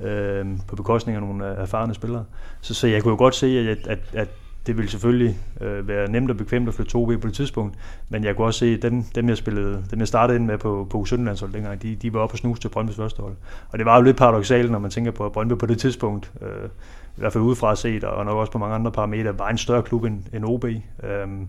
[0.00, 2.24] øh, på bekostning af nogle erfarne spillere.
[2.60, 4.28] Så, så jeg kunne jo godt se, at, at, at
[4.70, 7.74] det ville selvfølgelig øh, være nemt og bekvemt at flytte 2B på det tidspunkt,
[8.08, 10.58] men jeg kunne også se, at dem, dem jeg, spillede, dem jeg startede ind med
[10.58, 13.34] på, på U17-landsholdet dengang, de, de var oppe og snuse til Brøndby's første hold.
[13.68, 16.32] Og det var jo lidt paradoxalt, når man tænker på, at Brøndby på det tidspunkt,
[16.42, 16.68] øh,
[17.16, 19.82] i hvert fald udefra set, og nok også på mange andre parametre, var en større
[19.82, 20.64] klub end, end OB.
[20.64, 21.48] Øhm,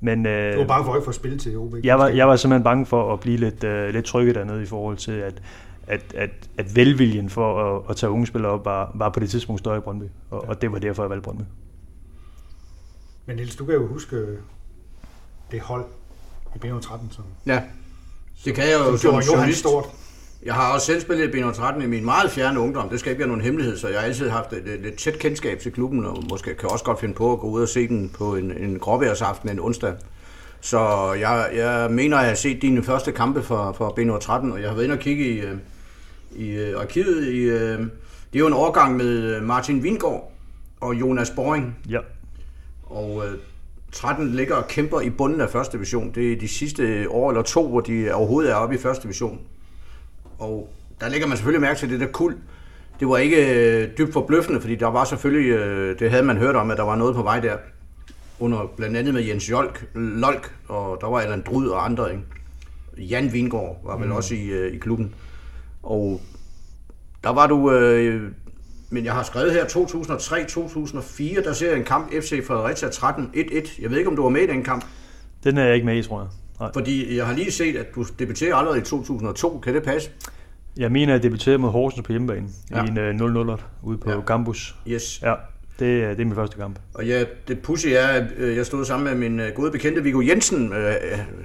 [0.00, 1.74] men, øh, du var bange for ikke at få spil til OB?
[1.84, 4.66] Jeg var, jeg var simpelthen bange for at blive lidt, øh, lidt trykket dernede i
[4.66, 5.42] forhold til, at,
[5.86, 9.30] at, at, at velviljen for at, at tage unge spillere op var, var på det
[9.30, 10.50] tidspunkt større i Brøndby, og, ja.
[10.50, 11.42] og det var derfor, jeg valgte Brøndby.
[13.26, 14.26] Men Niels, du kan jo huske
[15.50, 15.84] det hold
[16.54, 17.24] i B13, som...
[17.46, 17.62] Ja,
[18.44, 19.58] det kan jeg jo som, som journalist.
[19.58, 19.84] Stort.
[20.42, 22.88] Jeg har også selv spillet i B13 i min meget fjerne ungdom.
[22.88, 25.60] Det skal ikke være nogen hemmelighed, så jeg har altid haft et lidt tæt kendskab
[25.60, 28.08] til klubben, og måske kan også godt finde på at gå ud og se den
[28.08, 29.94] på en, en gråværsaften en onsdag.
[30.60, 34.60] Så jeg, jeg mener, at jeg har set dine første kampe for, for B13, og
[34.60, 35.56] jeg har været inde og kigge i, øh,
[36.36, 37.26] i øh, arkivet.
[37.26, 37.78] I, øh,
[38.32, 40.32] det er jo en overgang med Martin Vingård
[40.80, 41.76] og Jonas Boring.
[41.88, 41.98] Ja.
[42.90, 43.38] Og øh,
[43.92, 46.12] 13 ligger og kæmper i bunden af første division.
[46.14, 49.40] Det er de sidste år eller to, hvor de overhovedet er oppe i første division.
[50.38, 52.36] Og der ligger man selvfølgelig mærke til det der kul.
[53.00, 56.56] Det var ikke øh, dybt forbløffende, fordi der var selvfølgelig, øh, det havde man hørt
[56.56, 57.56] om, at der var noget på vej der.
[58.40, 62.10] Under blandt andet med Jens Jolk, Lolk, og der var Allan Drud og andre.
[62.10, 62.24] Ikke?
[62.98, 64.12] Jan Vingård var vel mm.
[64.12, 65.14] også i, øh, i klubben.
[65.82, 66.20] Og
[67.24, 68.32] der var du øh,
[68.90, 73.82] men jeg har skrevet her 2003-2004, der ser jeg en kamp FC Fredericia 13-1-1.
[73.82, 74.84] Jeg ved ikke, om du var med i den kamp?
[75.44, 76.28] Den er jeg ikke med i, tror jeg.
[76.60, 76.70] Nej.
[76.72, 79.58] Fordi jeg har lige set, at du debuterer allerede i 2002.
[79.58, 80.10] Kan det passe?
[80.76, 82.84] Jeg mener, at jeg debuterede mod Horsens på hjemmebane ja.
[82.84, 84.20] i en uh, øh, 0-0 ude på ja.
[84.20, 84.76] campus.
[84.88, 85.22] Yes.
[85.22, 85.34] Ja,
[85.78, 86.78] det, det er min første kamp.
[86.94, 90.02] Og ja, det pussy er, at øh, jeg stod sammen med min øh, gode bekendte
[90.02, 90.72] Viggo Jensen.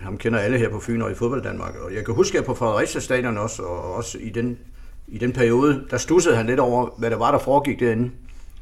[0.02, 1.76] ham kender alle her på Fyn og i fodbold Danmark.
[1.86, 4.58] Og jeg kan huske, at på Fredericia stadion også, og også i den
[5.08, 8.12] i den periode, der stussede han lidt over, hvad der var, der foregik derinde.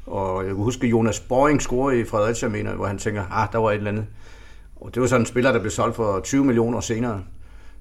[0.05, 3.57] Og jeg kan huske, Jonas Boring scorede i Fredericia, mener, hvor han tænker, ah, der
[3.57, 4.05] var et eller andet.
[4.75, 7.23] Og det var sådan en spiller, der blev solgt for 20 millioner senere.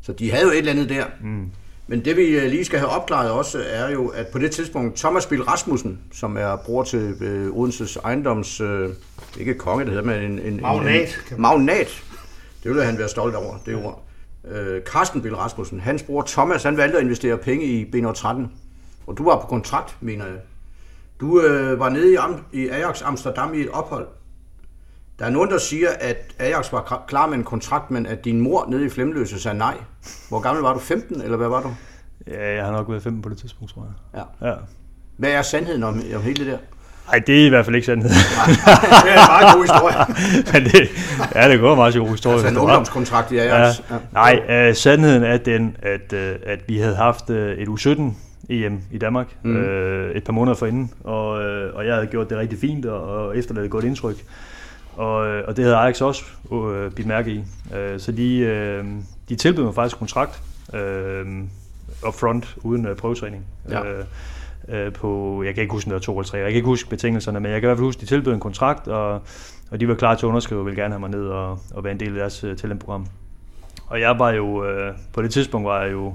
[0.02, 1.04] Så de havde jo et eller andet der.
[1.20, 1.50] Mm.
[1.86, 4.96] Men det vi øh, lige skal have opklaret også, er jo, at på det tidspunkt,
[4.96, 8.88] Thomas Bill Rasmussen, som er bror til øh, Odenses ejendoms, øh,
[9.38, 10.38] ikke konge, det hedder, men en...
[10.38, 11.18] en magnat.
[11.30, 12.02] En, magnat.
[12.62, 14.04] Det ville han være stolt over, det ord
[14.44, 18.28] øh, Carsten Bill Rasmussen, hans bror Thomas, han valgte at investere penge i B13.
[19.06, 20.36] Og du var på kontrakt, mener jeg.
[21.20, 24.06] Du øh, var nede i, Am- i Ajax Amsterdam i et ophold.
[25.18, 28.40] Der er nogen, der siger, at Ajax var klar med en kontrakt, men at din
[28.40, 29.76] mor nede i Flemløse sagde nej.
[30.28, 30.78] Hvor gammel var du?
[30.78, 31.70] 15, eller hvad var du?
[32.26, 33.82] Ja, jeg har nok været 15 på det tidspunkt, tror
[34.14, 34.22] jeg.
[34.42, 34.48] Ja.
[34.50, 34.56] ja.
[35.16, 36.58] Hvad er sandheden om, om hele det der?
[37.12, 38.04] Nej, det er i hvert fald ikke sandt.
[38.04, 39.96] det er en meget god historie.
[40.52, 40.88] Men det,
[41.34, 42.34] ja, det går meget god historie.
[42.34, 43.34] Altså en ungdomskontrakt i.
[43.34, 43.66] Ja.
[43.66, 43.72] Ja.
[44.12, 48.02] Nej, uh, sandheden er den, at, uh, at vi havde haft uh, et U17
[48.50, 49.56] EM i Danmark mm.
[49.56, 49.62] uh,
[50.14, 53.38] et par måneder forinden, og, uh, og jeg havde gjort det rigtig fint, og, og
[53.38, 54.16] efterladet et godt indtryk.
[54.96, 57.38] Og, og det havde Ajax også uh, bidt mærke i.
[57.70, 58.88] Uh, så de, uh,
[59.28, 60.40] de tilbød mig faktisk kontrakt
[60.74, 60.78] uh,
[62.08, 63.44] upfront, uden uh, prøvetræning.
[63.70, 63.80] Ja.
[63.80, 64.04] Uh,
[64.68, 67.40] øh, på, jeg kan ikke huske, var to eller tre, jeg kan ikke huske betingelserne,
[67.40, 69.22] men jeg kan i hvert fald huske, de tilbød en kontrakt, og,
[69.70, 71.84] og de var klar til at underskrive og ville gerne have mig ned og, og
[71.84, 73.06] være en del af deres uh, talentprogram.
[73.86, 76.14] Og jeg var jo, øh, på det tidspunkt var jeg jo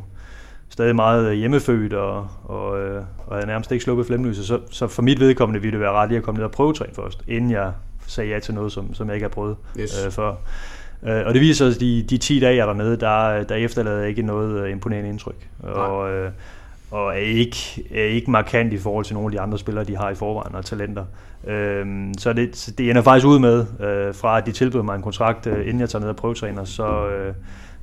[0.69, 5.01] stadig meget hjemmefødt, og, og, øh, og havde nærmest ikke sluppet flemlyset, så, så for
[5.01, 7.51] mit vedkommende ville det være ret lige at komme ned og prøve træne først, inden
[7.51, 7.71] jeg
[8.07, 10.05] sagde ja til noget, som, som jeg ikke har prøvet yes.
[10.05, 10.33] øh, før.
[11.03, 13.55] Øh, og det viser sig, at de, de 10 dage, jeg er dernede, der, der
[13.55, 15.47] efterlader ikke noget øh, imponerende indtryk.
[15.63, 16.31] Og, øh,
[16.91, 19.97] og er ikke, er ikke markant i forhold til nogle af de andre spillere, de
[19.97, 21.05] har i forvejen og talenter.
[21.47, 25.01] Øhm, så det, det ender faktisk ud med, øh, fra at de tilbyder mig en
[25.01, 27.33] kontrakt, øh, inden jeg tager ned og prøvetræner, så, øh,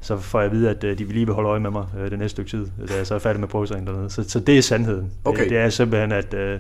[0.01, 1.87] så får jeg at vide, at øh, de vil lige vil holde øje med mig
[2.01, 4.11] øh, det næste stykke tid, da jeg så er færdig med prøvetræning dernede.
[4.11, 5.11] Så, så det er sandheden.
[5.25, 5.43] Okay.
[5.43, 6.59] Det, det er simpelthen, at, øh,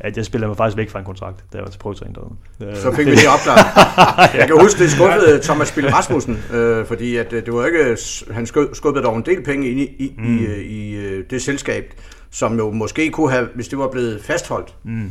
[0.00, 2.76] at jeg spiller mig faktisk væk fra en kontrakt, da jeg var til prøvetræning dernede.
[2.76, 4.34] Øh, så fik vi det opklaret.
[4.40, 7.96] jeg kan huske, det skuffede Thomas Spille Rasmussen, øh, fordi at, øh, det var ikke,
[8.30, 10.36] han skubbede dog en del penge ind i, i, mm.
[10.36, 11.94] i, i, i det selskab,
[12.30, 15.10] som jo måske kunne have, hvis det var blevet fastholdt, mm.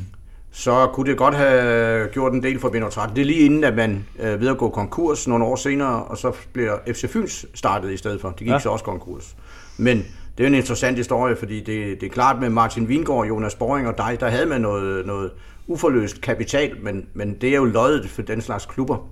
[0.58, 3.10] Så kunne det godt have gjort en del for Vindertræk.
[3.16, 6.18] Det er lige inden, at man øh, ved at gå konkurs nogle år senere, og
[6.18, 8.30] så bliver FC Fyns startet i stedet for.
[8.30, 8.60] Det gik ja.
[8.60, 9.36] så også konkurs.
[9.78, 10.06] Men
[10.38, 13.88] det er en interessant historie, fordi det, det er klart med Martin Vingård, Jonas Boring
[13.88, 15.32] og dig, der havde man noget, noget
[15.68, 19.10] uforløst kapital, men, men det er jo løjet for den slags klubber.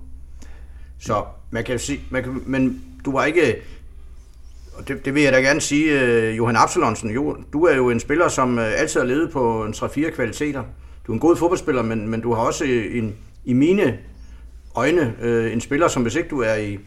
[1.00, 3.56] Så man kan sige, man kan, men du var ikke
[4.74, 7.90] og det, det vil jeg da gerne sige, uh, Johan Absalonsen, jo, du er jo
[7.90, 10.62] en spiller, som uh, altid har levet på en 3-4 kvaliteter.
[11.06, 13.14] Du er en god fodboldspiller, men, men du har også en,
[13.44, 13.98] i mine
[14.74, 16.78] øjne uh, en spiller, som hvis ikke du er i,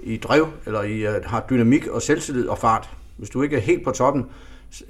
[0.00, 3.60] i drev, eller i, uh, har dynamik og selvtillid og fart, hvis du ikke er
[3.60, 4.26] helt på toppen,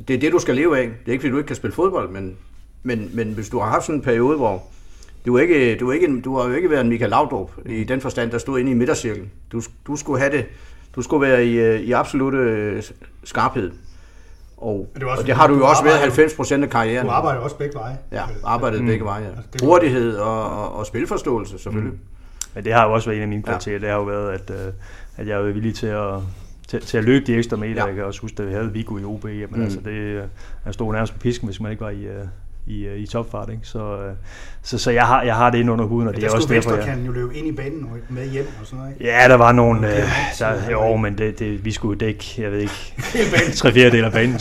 [0.09, 0.85] det er det, du skal leve af.
[0.85, 2.37] Det er ikke, fordi du ikke kan spille fodbold, men,
[2.83, 4.63] men, men hvis du har haft sådan en periode, hvor
[5.27, 8.31] du, ikke, du, ikke, du har jo ikke været en Michael Laudrup i den forstand,
[8.31, 9.31] der stod inde i midtercirklen.
[9.53, 10.47] Du, du skulle have det
[10.97, 12.83] du skulle være i, øh, i absolut øh,
[13.25, 13.73] skarphed.
[14.57, 17.07] Og det, også, og det har du jo også været 90 procent af karrieren.
[17.07, 17.99] Du arbejder også begge veje.
[18.13, 18.87] Ja, arbejdet mm.
[18.87, 19.23] begge veje.
[19.23, 19.29] Ja.
[19.29, 21.93] Altså, Hurtighed og, og, og spilforståelse selvfølgelig.
[21.93, 21.99] Mm.
[22.55, 23.73] Men det har jo også været en af mine kvaliteter.
[23.73, 23.79] Ja.
[23.79, 24.73] Det har jo været, at, øh,
[25.17, 26.15] at jeg er villig til at,
[26.69, 27.75] til, til at løbe de ekstra meter.
[27.75, 27.85] Ja.
[27.85, 29.25] Jeg kan også huske, at vi havde Vigo i OB.
[29.25, 29.63] Jamen, mm.
[29.63, 30.29] altså, det,
[30.65, 32.07] jeg stod nærmest på pisken, hvis man ikke var i,
[32.67, 33.51] i, øh, i topfart.
[33.51, 33.61] Ikke?
[33.63, 34.15] Så, øh,
[34.63, 36.75] så, så jeg, har, jeg har det ind under huden, og det er også derfor,
[36.75, 36.85] jeg...
[36.85, 39.05] kan jo løbe ind i banen og med hjem og sådan noget, ikke?
[39.05, 39.89] Ja, der var nogle...
[39.89, 42.93] Okay, øh, der, jo, men det, det, vi skulle dække, jeg ved ikke,
[43.57, 44.35] tre fjerde del af banen.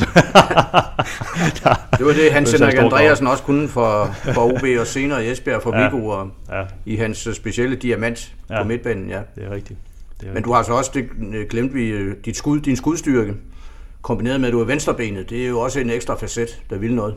[1.98, 5.62] det var det, Hans Henrik Andreasen også kunne for, for OB og senere i Esbjerg
[5.62, 5.90] for ja.
[5.90, 6.64] Vigo og ja.
[6.86, 8.62] i hans specielle diamant ja.
[8.62, 9.10] på midtbanen.
[9.10, 9.80] Ja, det er rigtigt.
[10.22, 11.10] Det er men du har så også, det
[11.50, 13.34] glemt vi, dit skud, din skudstyrke
[14.06, 16.96] kombineret med, at du er venstrebenet, det er jo også en ekstra facet, der vil
[16.96, 17.16] noget.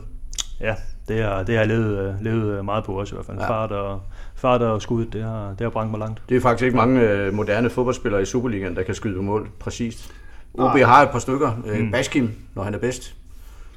[0.59, 0.75] Ja,
[1.09, 3.37] det har, det har jeg levet, øh, levet øh, meget på også i hvert fald.
[3.37, 3.49] Ja.
[3.49, 4.01] Fart, og,
[4.35, 6.21] fart og skud, det har, det har brændt mig langt.
[6.29, 9.49] Det er faktisk ikke mange uh, moderne fodboldspillere i Superligaen, der kan skyde på mål
[9.59, 10.11] præcist.
[10.53, 11.55] OB har et par stykker.
[11.65, 11.91] Mm.
[11.91, 13.15] Baskim, når han er bedst.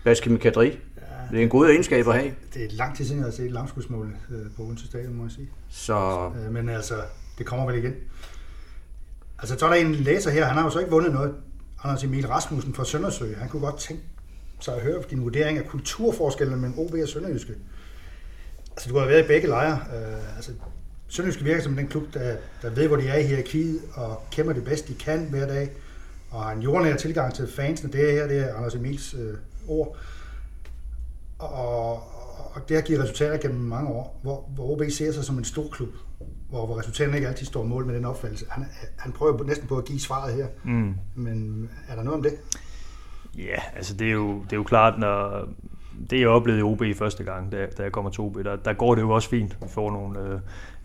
[0.05, 0.67] Baskim Kadri.
[0.67, 1.03] Ja.
[1.31, 2.35] Det er en god egenskab at have.
[2.55, 4.17] Det er lang tid siden, jeg har set et langskudsmål
[4.57, 5.49] på Odense Stadion, må jeg sige.
[5.69, 6.31] Så...
[6.51, 6.95] Men altså,
[7.39, 7.95] det kommer vel igen.
[9.39, 11.35] Altså, så er der en læser her, han har jo så ikke vundet noget.
[11.85, 13.25] Anders Emil Rasmussen fra Søndersø.
[13.39, 14.03] Han kunne godt tænke
[14.63, 17.55] så jeg hører din vurdering af kulturforskellen mellem OB og Sønderjyske.
[18.71, 19.73] Altså, du har været i begge lejre.
[19.73, 20.53] Uh, altså,
[21.09, 24.53] Sønderjyske virker som den klub, der, der ved, hvor de er i hierarkiet, og kæmper
[24.53, 25.71] det bedste, de kan hver dag,
[26.31, 27.93] og har en jordnær tilgang til fansene.
[27.93, 29.21] Det her, det er Anders Emils uh,
[29.69, 29.97] ord.
[31.39, 31.93] Og,
[32.55, 35.45] og det har givet resultater gennem mange år, hvor, hvor OB ser sig som en
[35.45, 35.89] stor klub,
[36.49, 38.47] hvor, hvor resultaterne ikke altid står mål med den opfattelse.
[38.49, 40.95] Han, han prøver næsten på at give svaret her, mm.
[41.15, 42.33] men er der noget om det?
[43.39, 45.49] Ja, altså det er jo, det er jo klart, når
[46.11, 48.73] det jeg oplevede i OB første gang, da, da jeg kommer til OB, der, der
[48.73, 49.57] går det jo også fint.
[49.63, 50.41] Vi får nogle øh,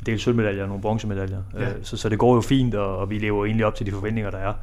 [0.05, 1.41] del sølvmedaljer og nogle bronzemedaljer.
[1.53, 1.69] Ja.
[1.69, 3.91] Øh, så, så det går jo fint, og, og vi lever egentlig op til de
[3.91, 4.53] forventninger, der er.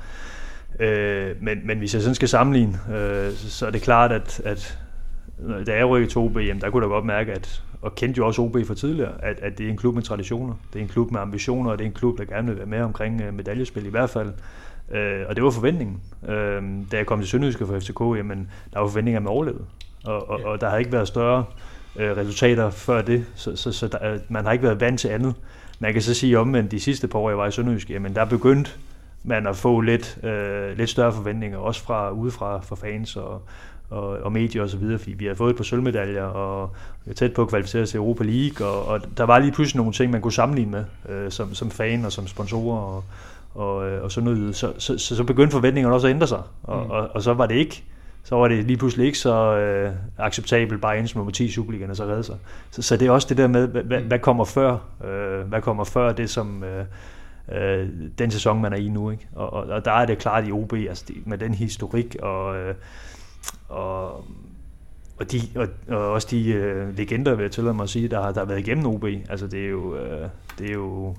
[0.80, 4.40] Øh, men, men hvis jeg sådan skal sammenligne, øh, så, så er det klart, at,
[4.44, 4.78] at
[5.66, 8.26] da jeg rykkede til OB, jamen, der kunne jeg godt mærke, at, og kendte jo
[8.26, 10.54] også OB for tidligere, at, at det er en klub med traditioner.
[10.72, 12.66] Det er en klub med ambitioner, og det er en klub, der gerne vil være
[12.66, 14.32] med omkring øh, medaljespil i hvert fald.
[14.90, 16.00] Øh, og det var forventningen.
[16.28, 19.64] Øh, da jeg kom til Sønderjyske for FCK, jamen, der var forventninger med overlevet.
[20.04, 21.44] Og, og, og der har ikke været større
[21.96, 25.34] øh, resultater før det, så, så, så der, man har ikke været vant til andet.
[25.78, 28.24] Man kan så sige omvendt, de sidste par år, jeg var i Sønderjysk, jamen der
[28.24, 28.70] begyndte
[29.24, 33.42] man at få lidt, øh, lidt større forventninger, også fra udefra for fans og,
[33.90, 36.70] og, og medier og så videre, fordi vi har fået et par sølvmedaljer, og
[37.06, 39.92] er tæt på at kvalificere til Europa League, og, og der var lige pludselig nogle
[39.92, 43.04] ting, man kunne sammenligne med, øh, som, som fan og som sponsorer, og,
[43.54, 46.42] og, øh, og sådan noget, så, så, så, så begyndte forventningerne også at ændre sig,
[46.62, 46.90] og, mm.
[46.90, 47.84] og, og så var det ikke
[48.26, 52.04] så var det lige pludselig ikke så øh, acceptabelt bare som nummer 10 Superligaen så
[52.04, 52.36] redde sig.
[52.70, 54.06] Så, så det er også det der med, hvad, mm.
[54.06, 54.78] hvad kommer før?
[55.04, 56.84] Øh, hvad kommer før det, som øh,
[57.52, 57.88] øh,
[58.18, 59.10] den sæson, man er i nu?
[59.10, 59.28] Ikke?
[59.34, 62.56] Og, og, og der er det klart i OB, altså det, med den historik og,
[62.56, 62.74] øh,
[63.68, 64.24] og
[65.18, 68.22] og, de, og, og også de øh, legender, vil jeg tillade mig at sige, der
[68.22, 69.04] har, der har været igennem OB.
[69.04, 71.16] Altså det er jo, øh, det er jo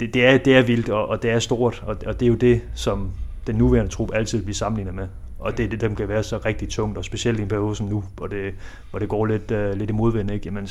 [0.00, 2.30] det, det, er, det er vildt, og, og det er stort, og, og det er
[2.30, 3.10] jo det, som
[3.46, 5.08] den nuværende trup altid bliver sammenlignet med.
[5.38, 7.76] Og det er det, der kan være så rigtig tungt, og specielt i en periode
[7.76, 8.54] som nu, hvor det,
[8.90, 10.44] hvor det går lidt, uh, lidt i modvind, ikke?
[10.46, 10.68] Jamen,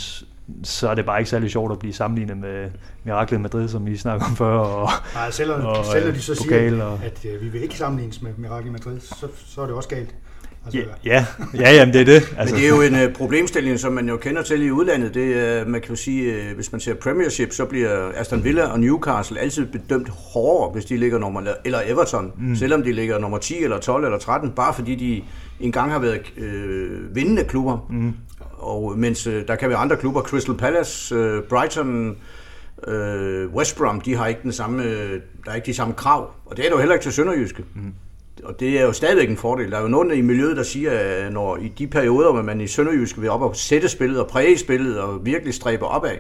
[0.64, 2.72] så er det bare ikke særlig sjovt at blive sammenlignet med
[3.04, 4.58] Miraklet Madrid, som vi snakker om før.
[4.58, 7.78] Og, Nej, selvom, og, selvom de så siger, og, at, at uh, vi vil ikke
[7.78, 10.16] sammenlignes med Miraklet Madrid, så, så er det også galt.
[10.66, 12.34] Altså, ja, ja, ja jamen det er det.
[12.38, 12.56] Altså.
[12.56, 15.14] Men det er jo en uh, problemstilling, som man jo kender til i udlandet.
[15.14, 18.66] Det uh, man kan jo sige, uh, hvis man ser Premiership, så bliver Aston Villa
[18.66, 22.56] og Newcastle altid bedømt hårdere, hvis de ligger nummer, eller Everton, mm.
[22.56, 25.24] selvom de ligger nummer 10 eller 12 eller 13, bare fordi de
[25.60, 27.88] engang har været uh, vindende klubber.
[27.90, 28.14] Mm.
[28.58, 32.16] Og mens uh, der kan være andre klubber, Crystal Palace, uh, Brighton,
[32.88, 32.94] uh,
[33.56, 36.32] West Brom, de har ikke den samme, der er ikke de samme krav.
[36.46, 37.64] Og det er der jo heller ikke til Sønderjyske.
[37.76, 37.94] Mm
[38.46, 39.72] og det er jo stadigvæk en fordel.
[39.72, 42.62] Der er jo nogen i miljøet, der siger, at når i de perioder, hvor man
[42.62, 46.18] i Sønderjysk vil op og sætte spillet og præge spillet og virkelig stræbe opad,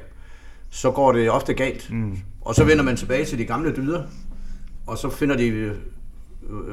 [0.69, 1.91] så går det ofte galt.
[1.91, 2.17] Mm.
[2.41, 4.03] Og så vender man tilbage til de gamle dyder,
[4.87, 5.71] og så finder de, øh,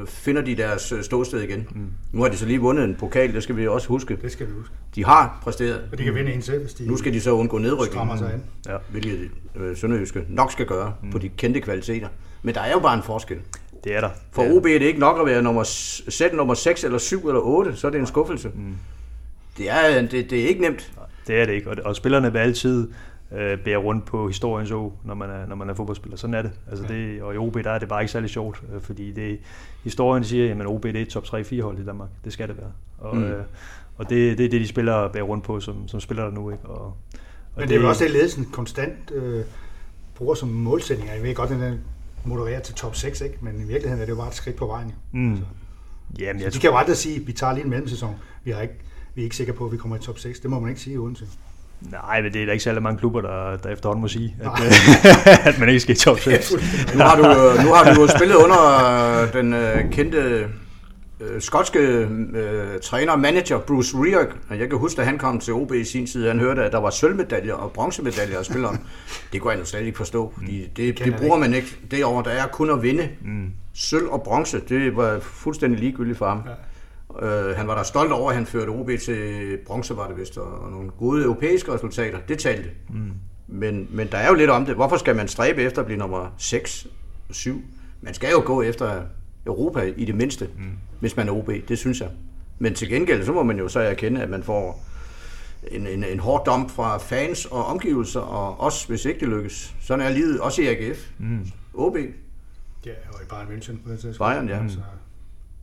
[0.07, 1.67] finder de deres øh, ståsted igen.
[1.71, 1.87] Mm.
[2.11, 4.17] Nu har de så lige vundet en pokal, det skal vi også huske.
[4.21, 4.73] Det skal vi huske.
[4.95, 5.81] De har præsteret.
[5.91, 8.17] Og de kan vinde en selv, hvis de Nu skal de så undgå nedrykning.
[8.17, 8.43] sig an.
[8.67, 11.11] Ja, hvilket øh, Sønderjyske nok skal gøre mm.
[11.11, 12.07] på de kendte kvaliteter.
[12.43, 13.37] Men der er jo bare en forskel.
[13.83, 14.09] Det er der.
[14.31, 17.41] For OB er det ikke nok at være nummer, selv nummer 6 eller 7 eller
[17.41, 18.49] 8, så er det en skuffelse.
[18.55, 18.75] Mm.
[19.57, 20.93] Det, er, det, det er ikke nemt.
[21.27, 22.87] Det er det ikke, og, og spillerne vil altid
[23.31, 26.17] øh, bære rundt på historiens å, når man er, når man er fodboldspiller.
[26.17, 26.51] Sådan er det.
[26.69, 27.21] Altså det.
[27.21, 29.39] Og i OB der er det bare ikke særlig sjovt, øh, fordi det,
[29.83, 32.09] historien siger, at OB det er et top 3-4 hold i Danmark.
[32.23, 32.71] Det skal det være.
[32.97, 33.23] Og, mm.
[33.23, 33.43] øh,
[33.97, 36.51] og det, det er det, de spillere bærer rundt på, som, som spiller der nu.
[36.51, 36.65] Ikke?
[36.65, 36.95] Og, og
[37.57, 39.43] Men det er jo også det, ledelsen konstant øh,
[40.15, 41.13] bruger som målsætninger.
[41.13, 41.79] Jeg ved godt, den
[42.25, 43.37] moderere til top 6, ikke?
[43.41, 44.91] men i virkeligheden er det jo bare et skridt på vejen.
[45.11, 45.37] Mm.
[45.37, 45.43] Så.
[46.19, 48.15] Jamen, jeg så de kan jo aldrig sige, at vi tager lige en mellemsæson.
[48.43, 48.73] Vi, har ikke,
[49.15, 50.39] vi er ikke sikre på, at vi kommer i top 6.
[50.39, 51.27] Det må man ikke sige uden til.
[51.91, 54.47] Nej, men det er der ikke særlig mange klubber, der, der efterhånden må sige, at,
[54.65, 56.53] øh, at man ikke skal i top 6.
[56.93, 57.23] nu, har du,
[57.63, 60.47] nu har du jo spillet under den uh, kendte
[61.29, 65.53] øh, skotske øh, træner manager Bruce Rioch, og jeg kan huske, at han kom til
[65.53, 68.79] OB i sin tid, han hørte, at der var sølvmedaljer og bronzemedaljer at spille om.
[69.33, 71.77] Det kunne jeg jo slet ikke forstå, fordi det, det bruger man ikke.
[71.91, 73.09] Det over, der er kun at vinde.
[73.21, 73.51] Mm.
[73.73, 76.41] Sølv og bronze, det var fuldstændig ligegyldigt for ham.
[76.45, 76.51] Ja.
[77.21, 80.37] Øh, han var da stolt over, at han førte OB til bronze, var det vist,
[80.37, 82.17] og nogle gode europæiske resultater.
[82.27, 82.69] Det talte.
[82.89, 83.11] Mm.
[83.47, 84.75] Men, men der er jo lidt om det.
[84.75, 86.87] Hvorfor skal man stræbe efter at blive nummer 6
[87.29, 87.61] og 7?
[88.01, 89.01] Man skal jo gå efter
[89.45, 90.63] Europa i det mindste, mm.
[90.99, 92.09] hvis man er OB, det synes jeg.
[92.59, 94.85] Men til gengæld, så må man jo så erkende, at man får
[95.67, 99.75] en, en, en hård dom fra fans og omgivelser, og også hvis ikke det lykkes.
[99.81, 101.09] Sådan er livet også i AGF.
[101.19, 101.47] Mm.
[101.73, 101.97] OB.
[102.85, 104.17] Ja, og i Bayern München.
[104.17, 104.67] Bayern, ja.
[104.67, 104.77] Så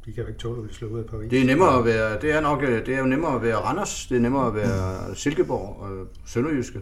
[0.04, 1.30] de kan jo ikke tåle at blive slået ud af Paris.
[1.30, 4.06] Det er nemmere at være, det er nok, det er jo nemmere at være Randers,
[4.06, 6.80] det er nemmere at være Silkeborg og Sønderjyske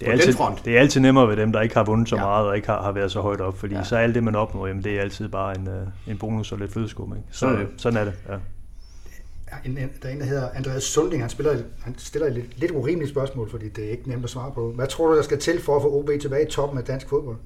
[0.00, 2.22] det er, altid, det er altid nemmere ved dem, der ikke har vundet så ja.
[2.22, 3.84] meget og ikke har, har været så højt op, fordi ja.
[3.84, 6.52] så er alt det, man opnår, jamen, det er altid bare en, uh, en bonus
[6.52, 7.12] og lidt flødeskum.
[7.16, 7.28] Ikke?
[7.30, 7.68] Så, sådan, er det.
[7.76, 8.14] sådan er det.
[8.28, 8.34] Ja.
[9.64, 12.60] En, en, der er en, der hedder Andreas Sunding, han, spiller, han stiller et lidt,
[12.60, 14.72] lidt urimeligt spørgsmål, fordi det er ikke nemt at svare på.
[14.72, 17.08] Hvad tror du, der skal til for at få OB tilbage i toppen af dansk
[17.08, 17.36] fodbold?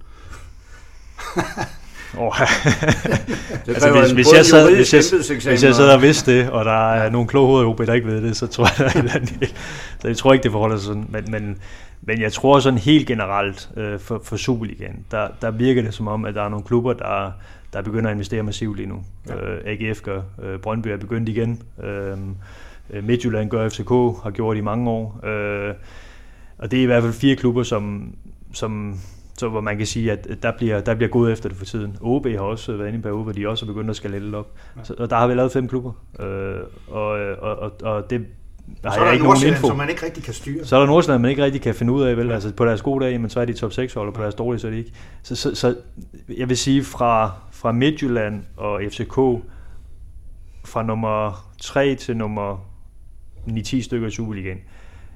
[2.18, 2.40] Oh.
[3.68, 5.02] altså, hvis, hvis, jeg sad, hvis, jeg,
[5.50, 7.94] hvis jeg sad og vidste det, og der er nogle kloge hoveder i OB, der
[7.94, 9.54] ikke ved det, så tror jeg, at,
[10.00, 11.06] så jeg tror ikke, det forholder sig sådan.
[11.08, 11.58] Men, men
[12.02, 16.08] men jeg tror sådan helt generelt øh, for, for Superligaen, der, der virker det som
[16.08, 17.32] om, at der er nogle klubber, der,
[17.72, 19.02] der begynder at investere massivt lige nu.
[19.28, 19.36] Ja.
[19.36, 22.18] Øh, AGF gør, øh, Brøndby er begyndt igen, øh,
[22.90, 23.88] øh Midtjylland gør, FCK
[24.22, 25.26] har gjort i mange år.
[25.26, 25.74] Øh,
[26.58, 28.14] og det er i hvert fald fire klubber, som,
[28.52, 29.00] som
[29.40, 31.96] så hvor man kan sige, at der bliver, der bliver gået efter det for tiden.
[32.00, 34.20] OB har også været inde i en periode, hvor de også er begyndt at skalere
[34.20, 34.52] lidt op.
[34.82, 38.26] Så, og der har vi lavet fem klubber, øh, og, og, og, og det
[38.82, 39.66] der så er der ikke nogen info.
[39.66, 40.64] som man ikke rigtig kan styre.
[40.64, 42.26] Så er der Nordsjælland, man ikke rigtig kan finde ud af, vel?
[42.26, 42.34] Ja.
[42.34, 44.34] Altså på deres gode dage, men så er de top 6 hold, og på deres
[44.34, 44.92] dårlige, så er de ikke.
[45.22, 45.76] Så, så, så
[46.36, 49.14] jeg vil sige, fra, fra Midtjylland og FCK,
[50.64, 52.66] fra nummer 3 til nummer
[53.46, 54.58] 9-10 stykker i Superligaen,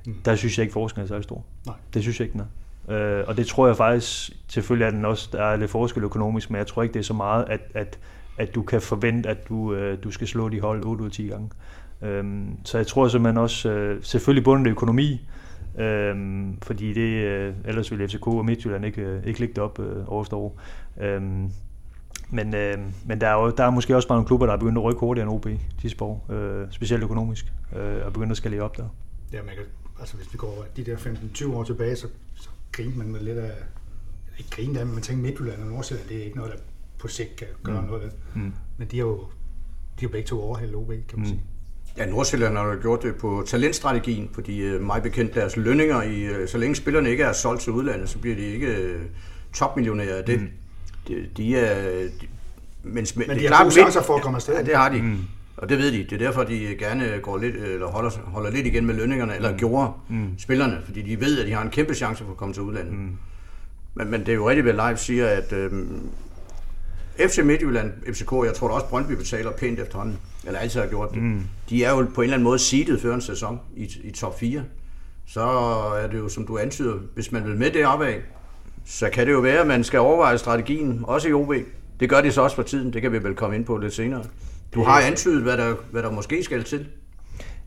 [0.06, 0.14] mm.
[0.24, 1.44] der synes jeg ikke, forskellen er så stor.
[1.66, 1.76] Nej.
[1.94, 2.63] Det synes jeg ikke, den er.
[2.88, 6.50] Øh, og det tror jeg faktisk, selvfølgelig er den også, der er lidt forskel økonomisk,
[6.50, 7.98] men jeg tror ikke, det er så meget, at, at,
[8.38, 11.12] at du kan forvente, at du, øh, du skal slå de hold 8 ud af
[11.12, 11.50] 10 gange.
[12.02, 12.24] Øh,
[12.64, 15.20] så jeg tror simpelthen også, øh, selvfølgelig bundet økonomi,
[15.78, 20.08] øhm, fordi det, øh, ellers ville FCK og Midtjylland ikke, øh, ikke ligge op øh,
[20.08, 20.60] år efter år.
[21.00, 21.50] Øhm,
[22.30, 24.56] men, øh, men der, er jo, der er måske også bare nogle klubber, der er
[24.56, 25.46] begyndt at rykke hurtigere end OB
[25.82, 28.88] de år, øh, specielt økonomisk, øh, og begyndt at skalere op der.
[29.32, 29.64] Ja, man kan,
[30.00, 32.06] altså hvis vi går de der 15-20 år tilbage, så,
[32.74, 33.52] så griner man med lidt af,
[34.38, 36.58] ikke griner af, men man tænker Midtjylland og Nordsjælland, det er ikke noget, der
[36.98, 37.86] på sigt kan gøre mm.
[37.86, 38.10] noget af.
[38.34, 38.52] Mm.
[38.78, 39.20] Men de har jo
[40.00, 41.24] de har begge to overhældt OB, kan man mm.
[41.24, 41.42] sige.
[41.96, 46.48] Ja, Nordsjælland har gjort det på talentstrategien, fordi øh, mig bekendt deres lønninger, i, øh,
[46.48, 49.02] så længe spillerne ikke er solgt til udlandet, så bliver de ikke øh,
[49.52, 50.40] topmillionærer af det.
[50.40, 50.48] Mm.
[51.08, 51.98] De, de er...
[52.02, 52.26] De,
[52.82, 54.54] men, men de det har gode chancer for at komme afsted.
[54.54, 55.02] Ja, det har de.
[55.02, 55.18] Mm.
[55.56, 55.98] Og det ved de.
[55.98, 59.50] Det er derfor, de gerne går lidt, eller holder, holder lidt igen med lønningerne, eller
[59.50, 59.58] mm.
[59.58, 60.38] gjorde mm.
[60.38, 62.92] spillerne, fordi de ved, at de har en kæmpe chance for at komme til udlandet.
[62.92, 63.16] Mm.
[63.94, 66.08] Men, men det er jo rigtigt, hvad Leif siger, at øhm,
[67.18, 71.10] FC Midtjylland, FCK, jeg tror da også Brøndby betaler pænt efterhånden, eller altid har gjort
[71.14, 71.22] det.
[71.22, 71.40] Mm.
[71.70, 74.38] De er jo på en eller anden måde seedet før en sæson i, i top
[74.38, 74.62] 4.
[75.26, 75.40] Så
[76.02, 78.14] er det jo, som du antyder, hvis man vil med det opad,
[78.84, 81.52] så kan det jo være, at man skal overveje strategien, også i OB.
[82.00, 83.94] Det gør de så også for tiden, det kan vi vel komme ind på lidt
[83.94, 84.24] senere.
[84.74, 86.86] Du har antydet, hvad der, hvad der måske skal til.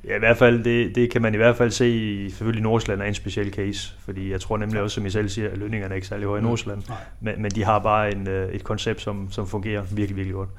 [0.08, 3.02] Ja, i hvert fald, det, det kan man i hvert fald se i selvfølgelig Nordsjælland
[3.02, 5.92] er en speciel case, fordi jeg tror nemlig også, som I selv siger, at lønningerne
[5.92, 6.48] er ikke særlig høje i mm.
[6.48, 6.84] Nordsjælland,
[7.22, 10.50] men, men de har bare en, øh, et koncept, som, som fungerer virkelig, virkelig godt.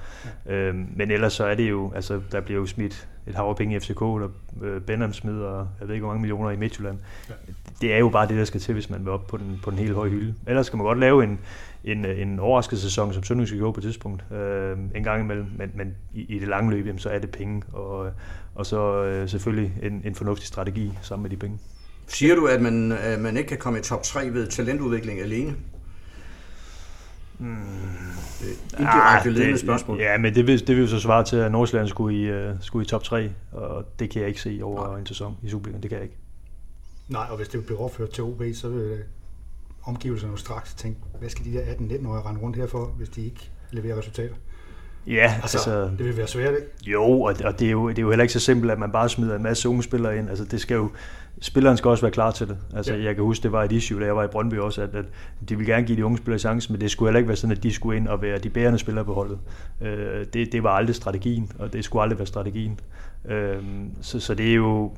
[0.46, 0.54] Ja.
[0.54, 3.76] Øhm, men ellers så er det jo, altså der bliver jo smidt et hav penge
[3.76, 4.28] i FCK, der
[4.62, 6.98] øh, Benham smider, jeg ved ikke hvor mange millioner i Midtjylland.
[7.28, 7.34] Ja.
[7.80, 9.70] Det er jo bare det, der skal til, hvis man vil op på den, på
[9.70, 10.34] den helt høje hylde.
[10.46, 11.38] Ellers skal man godt lave en,
[11.84, 15.70] en, en overraskelsessæson, som Sønderjysk skal gå på et tidspunkt, øh, en gang imellem, men,
[15.74, 18.10] men i, i det lange løb, jamen, så er det penge, og,
[18.54, 21.58] og så øh, selvfølgelig en, en fornuftig strategi sammen med de penge.
[22.06, 25.54] Siger du, at man, at man ikke kan komme i top 3 ved talentudvikling alene?
[27.38, 27.56] Mm.
[28.72, 29.98] Indirekte ah, ledende spørgsmål.
[29.98, 32.56] Ja, men det vil, det vil jo så svare til, at Nordsjælland skulle i, uh,
[32.60, 34.98] skulle i top 3, og det kan jeg ikke se over Nej.
[34.98, 35.82] en sæson i Superligaen.
[35.82, 36.16] Det kan jeg ikke.
[37.08, 38.98] Nej, og hvis det bliver overført til OB, så vil
[39.88, 43.24] omgivelserne jo straks tænke, hvad skal de der 18-19-årige rende rundt her for, hvis de
[43.24, 44.34] ikke leverer resultater?
[45.06, 46.66] Ja, altså, altså, det vil være svært, ikke?
[46.86, 48.92] Jo, og, og det, er jo, det er jo heller ikke så simpelt, at man
[48.92, 50.28] bare smider en masse unge spillere ind.
[50.28, 50.90] Altså, det skal jo,
[51.40, 52.58] spilleren skal også være klar til det.
[52.74, 53.02] Altså, ja.
[53.02, 55.04] Jeg kan huske, det var et issue, da jeg var i Brøndby også, at, at
[55.48, 57.56] de ville gerne give de unge spillere chance, men det skulle heller ikke være sådan,
[57.56, 59.38] at de skulle ind og være de bærende spillere på holdet.
[59.80, 62.80] Øh, det, det var aldrig strategien, og det skulle aldrig være strategien.
[63.28, 63.62] Øh,
[64.00, 64.92] så, så det er jo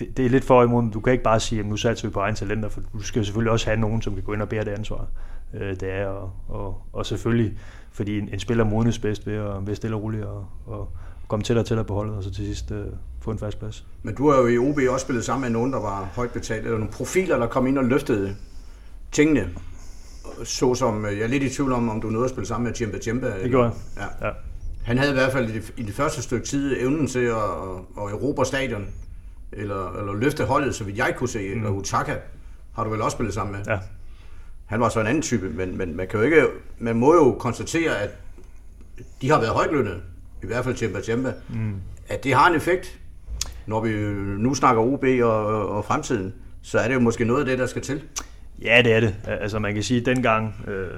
[0.00, 2.12] det, det er lidt for imod, du kan ikke bare sige, at nu satser vi
[2.12, 4.48] på egen talenter, for du skal selvfølgelig også have nogen, som kan gå ind og
[4.48, 5.06] bære det ansvar.
[5.54, 7.58] Øh, det er, og, og, og selvfølgelig,
[7.92, 10.88] fordi en, en spiller modnes bedst ved at, ved stille og roligt og, og
[11.28, 12.86] komme tættere og tættere på holdet, og så til sidst øh,
[13.20, 13.86] få en fast plads.
[14.02, 16.64] Men du har jo i OB også spillet sammen med nogen, der var højt betalt,
[16.64, 18.36] eller nogle profiler, der kom ind og løftede
[19.12, 19.48] tingene.
[20.44, 22.74] Så som, jeg er lidt i tvivl om, om du nåede at spille sammen med
[22.74, 23.42] Djemba Djemba.
[23.42, 23.64] Det gjorde
[23.96, 24.08] jeg.
[24.20, 24.26] Ja.
[24.26, 24.32] ja.
[24.84, 27.36] Han havde i hvert fald i det, i det første stykke tid evnen til at,
[27.36, 28.86] at, at erobre stadion,
[29.52, 31.60] eller, eller løfte holdet, så vidt jeg kunne se, mm.
[31.60, 32.14] eller Utaka
[32.74, 33.64] har du vel også spillet sammen med.
[33.66, 33.78] Ja.
[34.66, 36.46] Han var så en anden type, men, men man, kan jo ikke,
[36.78, 38.10] man må jo konstatere, at
[39.22, 40.02] de har været højtlønnet,
[40.42, 41.74] i hvert fald Tjemba Tjemba, mm.
[42.08, 42.98] at det har en effekt.
[43.66, 43.92] Når vi
[44.42, 47.66] nu snakker OB og, og fremtiden, så er det jo måske noget af det, der
[47.66, 48.02] skal til.
[48.62, 49.14] Ja, det er det.
[49.24, 50.88] Altså man kan sige, at dengang, øh,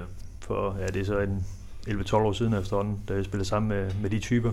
[0.41, 1.45] for ja, det er så en
[1.89, 4.53] 11-12 år siden efterhånden, da jeg spillede sammen med, med de typer,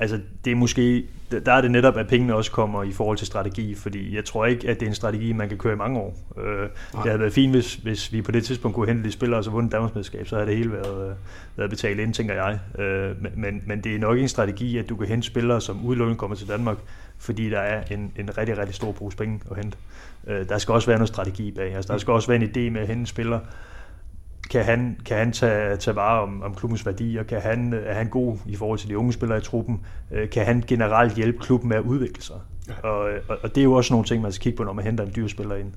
[0.00, 3.26] Altså, det er måske, der er det netop, at pengene også kommer i forhold til
[3.26, 5.98] strategi, fordi jeg tror ikke, at det er en strategi, man kan køre i mange
[6.00, 6.16] år.
[6.38, 9.40] Øh, det havde været fint, hvis, hvis vi på det tidspunkt kunne hente de spillere
[9.40, 11.14] og så vundet Danmarksmedskab, så havde det hele været, øh,
[11.56, 12.58] været betalt ind, tænker jeg.
[12.78, 15.84] Øh, men, men det er nok ikke en strategi, at du kan hente spillere, som
[15.86, 16.76] udelukkende kommer til Danmark,
[17.18, 19.76] fordi der er en, en rigtig, rigtig stor brug penge at hente.
[20.48, 21.74] der skal også være noget strategi bag.
[21.74, 23.40] Altså, der skal også være en idé med at hente spillere,
[24.50, 27.22] kan han, kan han tage, tage vare om, om klubbens værdier?
[27.22, 29.80] Kan han, er han god i forhold til de unge spillere i truppen?
[30.10, 32.36] Øh, kan han generelt hjælpe klubben med at udvikle sig?
[32.68, 32.88] Ja.
[32.88, 34.84] Og, og, og det er jo også nogle ting, man skal kigge på, når man
[34.84, 35.72] henter en dyr spiller ind.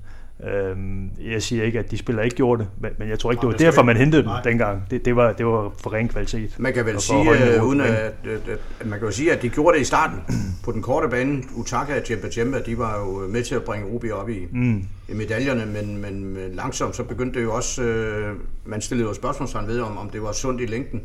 [0.46, 3.40] Øhm, jeg siger ikke, at de spillere ikke gjorde det, men, men jeg tror ikke,
[3.40, 4.82] det var derfor, man hentede dem dengang.
[4.90, 6.58] Det, det, var, det var for ren kvalitet.
[6.58, 9.42] Man kan vel sige, uh, uden at, at, at, at, man kan jo sige, at
[9.42, 10.18] de gjorde det i starten
[10.64, 11.42] på den korte bane.
[11.54, 14.84] Utaka og Djemba Djemba, de var jo med til at bringe Ruby op i, mm.
[15.08, 19.14] i medaljerne, men, men, men langsomt så begyndte det jo også, uh, man stillede jo
[19.14, 21.00] spørgsmålstegn ved, om, om det var sundt i længden.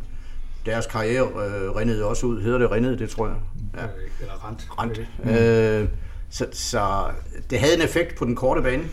[0.65, 2.41] Deres karriere uh, rindede også ud.
[2.41, 3.35] Hedder det rindede, det tror jeg.
[3.75, 3.83] Ja.
[4.21, 4.67] Eller rent.
[4.79, 4.99] Rent.
[5.23, 5.83] Mm.
[5.83, 5.89] Uh,
[6.29, 7.03] så, så
[7.49, 8.83] det havde en effekt på den korte bane.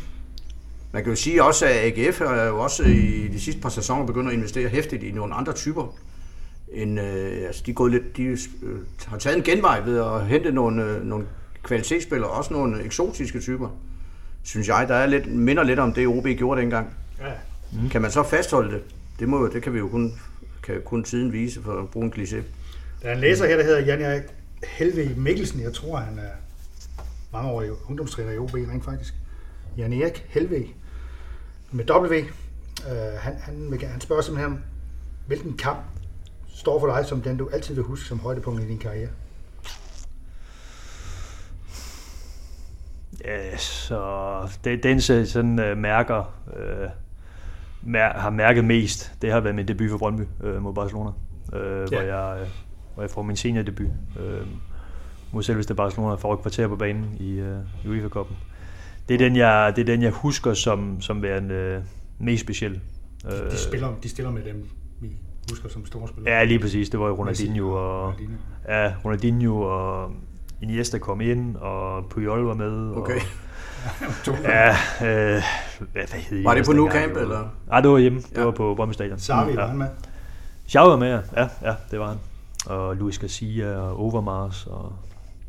[0.94, 4.06] Man kan jo sige også, at AGF er jo også i de sidste par sæsoner
[4.06, 5.96] begyndt at investere hæftigt i nogle andre typer.
[6.72, 8.38] En, øh, altså de, er gået lidt, de øh,
[9.06, 11.26] har taget en genvej ved at hente nogle, øh, nogle
[11.62, 13.68] kvalitetsspillere, også nogle eksotiske typer.
[14.42, 16.94] Synes jeg, der er lidt, minder lidt om det, OB gjorde dengang.
[17.20, 17.32] Ja.
[17.72, 17.88] Mm.
[17.88, 18.82] Kan man så fastholde det?
[19.18, 20.12] Det, må, det kan vi jo kun,
[20.62, 22.42] kan kun tiden vise for at bruge en kliché.
[23.02, 24.22] Der er en læser her, der hedder Jan Erik
[24.64, 25.60] Helve Mikkelsen.
[25.60, 26.32] Jeg tror, han er
[27.32, 29.14] mange år i ungdomstræner i OB, rent faktisk.
[29.76, 30.66] Jan Erik Helve
[31.74, 32.14] med W.
[32.86, 34.64] Uh, han, han, vil, han spørger simpelthen,
[35.26, 35.78] hvilken kamp
[36.48, 39.10] står for dig som den, du altid vil huske som højdepunkt i din karriere?
[43.24, 46.90] Ja, så det, den sådan uh, mærker, uh,
[47.82, 51.58] mær, har mærket mest, det har været min debut for Brøndby uh, mod Barcelona, uh,
[51.58, 51.86] ja.
[51.86, 52.48] hvor, jeg, uh,
[52.94, 53.90] hvor jeg får min seniordebut.
[54.16, 54.46] Uh,
[55.32, 58.36] mod selveste Barcelona for et kvarter på banen i, uh, i UEFA-koppen.
[59.08, 61.82] Det er, den, jeg, det er den, jeg husker som, som værende
[62.20, 62.80] uh, mest speciel.
[63.22, 64.68] De, de, spiller, de stiller med dem,
[65.00, 65.08] vi
[65.50, 66.34] husker som store spillere.
[66.34, 66.90] Ja, lige præcis.
[66.90, 68.14] Det var jo Ronaldinho og,
[68.68, 70.10] ja, Ronaldinho og
[70.62, 72.96] Iniesta kom ind, og Puyol var med.
[72.96, 73.20] Okay.
[74.28, 75.42] Og, ja, øh,
[75.92, 77.48] hvad, hvad hed Var det på Nou Camp, eller?
[77.68, 78.20] Nej, det var hjemme.
[78.20, 78.44] Det ja.
[78.44, 79.18] var på Brøndby Stadion.
[79.18, 79.60] Sarvi ja.
[79.60, 79.86] var han med?
[80.68, 81.20] Xavi var med, ja.
[81.36, 81.48] ja.
[81.62, 82.18] Ja, det var han.
[82.66, 84.66] Og Luis Garcia og Overmars.
[84.66, 84.92] Og,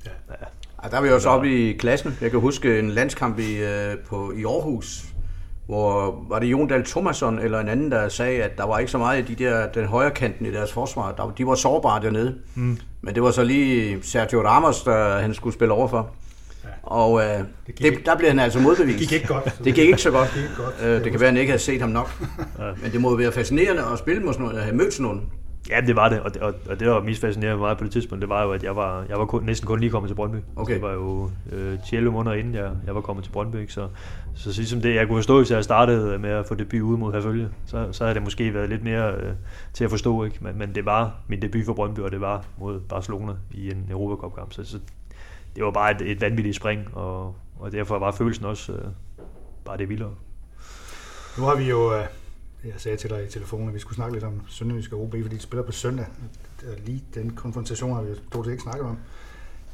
[0.06, 0.12] ja.
[0.30, 0.45] ja.
[0.86, 2.17] Ja der var vi også oppe i klassen.
[2.21, 5.05] Jeg kan huske en landskamp i, øh, på, i Aarhus,
[5.65, 8.91] hvor var det Jon Dahl Thomasson eller en anden, der sagde, at der var ikke
[8.91, 11.11] så meget af de der, den højre kanten i deres forsvar.
[11.11, 12.36] Der, de var sårbare dernede.
[12.55, 12.77] Mm.
[13.01, 16.09] Men det var så lige Sergio Ramos, der han skulle spille overfor.
[16.63, 16.69] Ja.
[16.83, 18.99] Og øh, det det, der blev han altså modbevist.
[18.99, 19.59] Det gik ikke godt.
[19.63, 20.29] Det gik ikke så godt.
[20.36, 20.75] Det, gik godt.
[20.83, 22.21] Øh, det kan være, at han ikke havde set ham nok.
[22.81, 25.21] Men det må være fascinerende at spille mod sådan nogen, at have mødt sådan nogen.
[25.70, 27.84] Ja, det var det, og det, og, og det var mest fascinerende for mig på
[27.84, 30.09] det tidspunkt, det var jo, at jeg var, jeg var kun, næsten kun lige kommet
[30.09, 30.38] til Brøndby.
[30.55, 30.74] Okay.
[30.74, 33.74] Det var jo øh, 11 måneder inden jeg, jeg var kommet til Brøndby, ikke?
[33.74, 33.88] så,
[34.36, 37.13] så ligesom det, jeg kunne forstå, hvis jeg startede med at få debut ud mod
[37.13, 39.34] Herfølge, så, så havde det måske været lidt mere øh,
[39.74, 40.38] til at forstå, ikke?
[40.41, 43.88] Men, men det var min debut for Brøndby, og det var mod Barcelona i en
[43.91, 44.80] Europacup-kamp, så, så
[45.55, 48.80] det var bare et, et vanvittigt spring, og, og derfor var følelsen også øh,
[49.66, 50.11] bare det vildere.
[51.38, 51.93] Nu har vi jo...
[51.93, 52.05] Øh
[52.66, 55.11] jeg sagde til dig i telefonen, at vi skulle snakke lidt om Sønderjysk og OB,
[55.11, 56.05] fordi de spiller på søndag.
[56.86, 58.97] Lige den konfrontation har vi jo stort set ikke snakket om.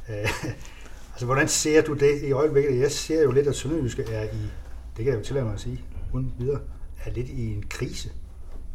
[0.08, 0.44] Øh,
[1.12, 2.80] altså, hvordan ser du det i øjeblikket?
[2.80, 4.50] Jeg ser jo lidt, at Sønderjysk er i,
[4.96, 6.60] det kan jeg jo tillade mig at sige, uden videre,
[7.04, 8.10] er lidt i en krise.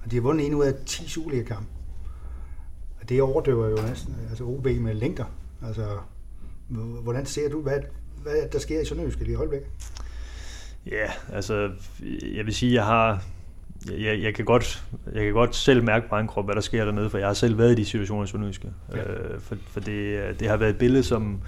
[0.04, 1.70] Og de har vundet en ud af 10 Superliga-kampe.
[3.02, 5.26] Og det overdøver jo næsten, altså OB med længder.
[5.66, 5.98] Altså,
[7.04, 7.80] hvordan ser du, hvad,
[8.24, 9.70] hvad der sker i Sønderjyske i øjeblikket?
[10.86, 11.72] Ja, altså,
[12.36, 13.24] jeg vil sige, jeg har
[13.92, 14.84] jeg, jeg, kan godt,
[15.14, 17.34] jeg kan godt selv mærke på egen krop, hvad der sker dernede, for jeg har
[17.34, 18.68] selv været i de situationer i Sønderjyske.
[18.96, 18.98] Ja.
[18.98, 21.42] Øh, for for det, det har været et billede, som,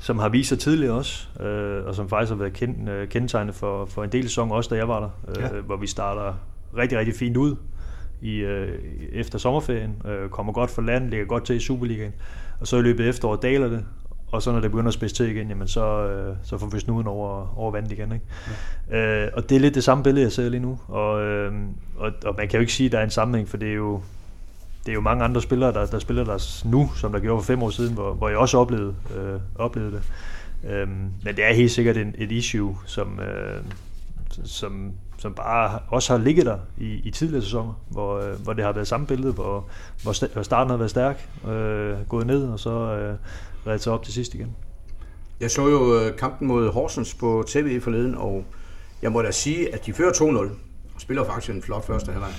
[0.00, 3.54] som har vist sig tidligere også, øh, og som faktisk har været kendt, øh, kendetegnet
[3.54, 5.60] for, for en del sæsoner også, da jeg var der, øh, ja.
[5.60, 6.34] hvor vi starter
[6.76, 7.56] rigtig, rigtig fint ud
[8.22, 8.78] i, øh,
[9.12, 12.12] efter sommerferien, øh, kommer godt for land, ligger godt til i Superligaen,
[12.60, 13.84] og så i løbet af efteråret daler det,
[14.32, 16.80] og så når det begynder at spidse til igen, jamen så, øh, så får vi
[16.80, 18.12] snuden over, over vandet igen.
[18.12, 18.24] Ikke?
[18.90, 19.24] Ja.
[19.24, 20.78] Øh, og det er lidt det samme billede, jeg ser lige nu.
[20.88, 21.52] Og, øh,
[21.96, 23.74] og, og man kan jo ikke sige, at der er en sammenhæng, for det er
[23.74, 24.00] jo,
[24.86, 27.46] det er jo mange andre spillere, der, der spiller der nu, som der gjorde for
[27.46, 30.02] fem år siden, hvor, hvor jeg også oplevede, øh, oplevede det.
[30.70, 30.88] Øh,
[31.24, 33.62] men det er helt sikkert en, et issue, som, øh,
[34.44, 38.64] som, som bare også har ligget der i, i tidligere sæsoner, hvor, øh, hvor det
[38.64, 39.64] har været samme billede, hvor,
[40.02, 43.14] hvor starten har været stærk, øh, gået ned, og så øh,
[43.68, 44.56] reddet sig op til sidst igen.
[45.40, 48.44] Jeg så jo øh, kampen mod Horsens på tv forleden, og
[49.02, 50.50] jeg må da sige, at de fører 2-0, og
[50.98, 52.32] spiller faktisk en flot første halvleg.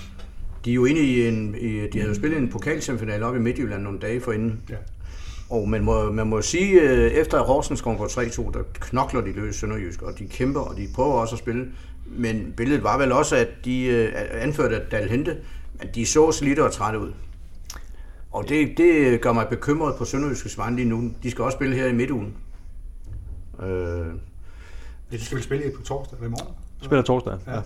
[0.65, 3.39] De er jo inde i en, i, de havde jo spillet en pokalsemifinale op i
[3.39, 4.61] Midtjylland nogle dage forinden.
[4.69, 4.75] Ja.
[5.49, 9.21] Og man må, man må sige, øh, efter at Horsens kom på 3-2, der knokler
[9.21, 11.67] de løs Sønderjysk, og de kæmper, og de prøver også at spille.
[12.05, 15.37] Men billedet var vel også, at de øh, anførte at Dal Hente,
[15.79, 17.11] at de så slidte og trætte ud.
[18.31, 21.11] Og det, det gør mig bekymret på Sønderjyske vegne lige nu.
[21.23, 22.33] De skal også spille her i midtugen.
[23.63, 23.67] Øh,
[25.11, 26.55] ja, de skal spille på torsdag eller i morgen?
[26.81, 27.55] Spiller torsdag, ja.
[27.55, 27.61] ja.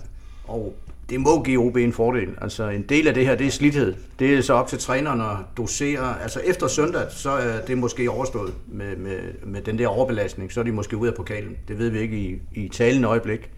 [0.48, 0.76] Og
[1.10, 2.36] det må give OB en fordel.
[2.42, 3.96] Altså en del af det her, det er slidhed.
[4.20, 6.22] Det er så op til træneren at dosere.
[6.22, 10.52] Altså efter søndag, så er det måske overstået med, med, med den der overbelastning.
[10.52, 11.58] Så er de måske ude af pokalen.
[11.68, 13.52] Det ved vi ikke i, i talende øjeblik.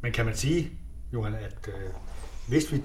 [0.00, 0.70] Men kan man sige,
[1.12, 1.74] Johan, at øh,
[2.48, 2.82] hvis vi...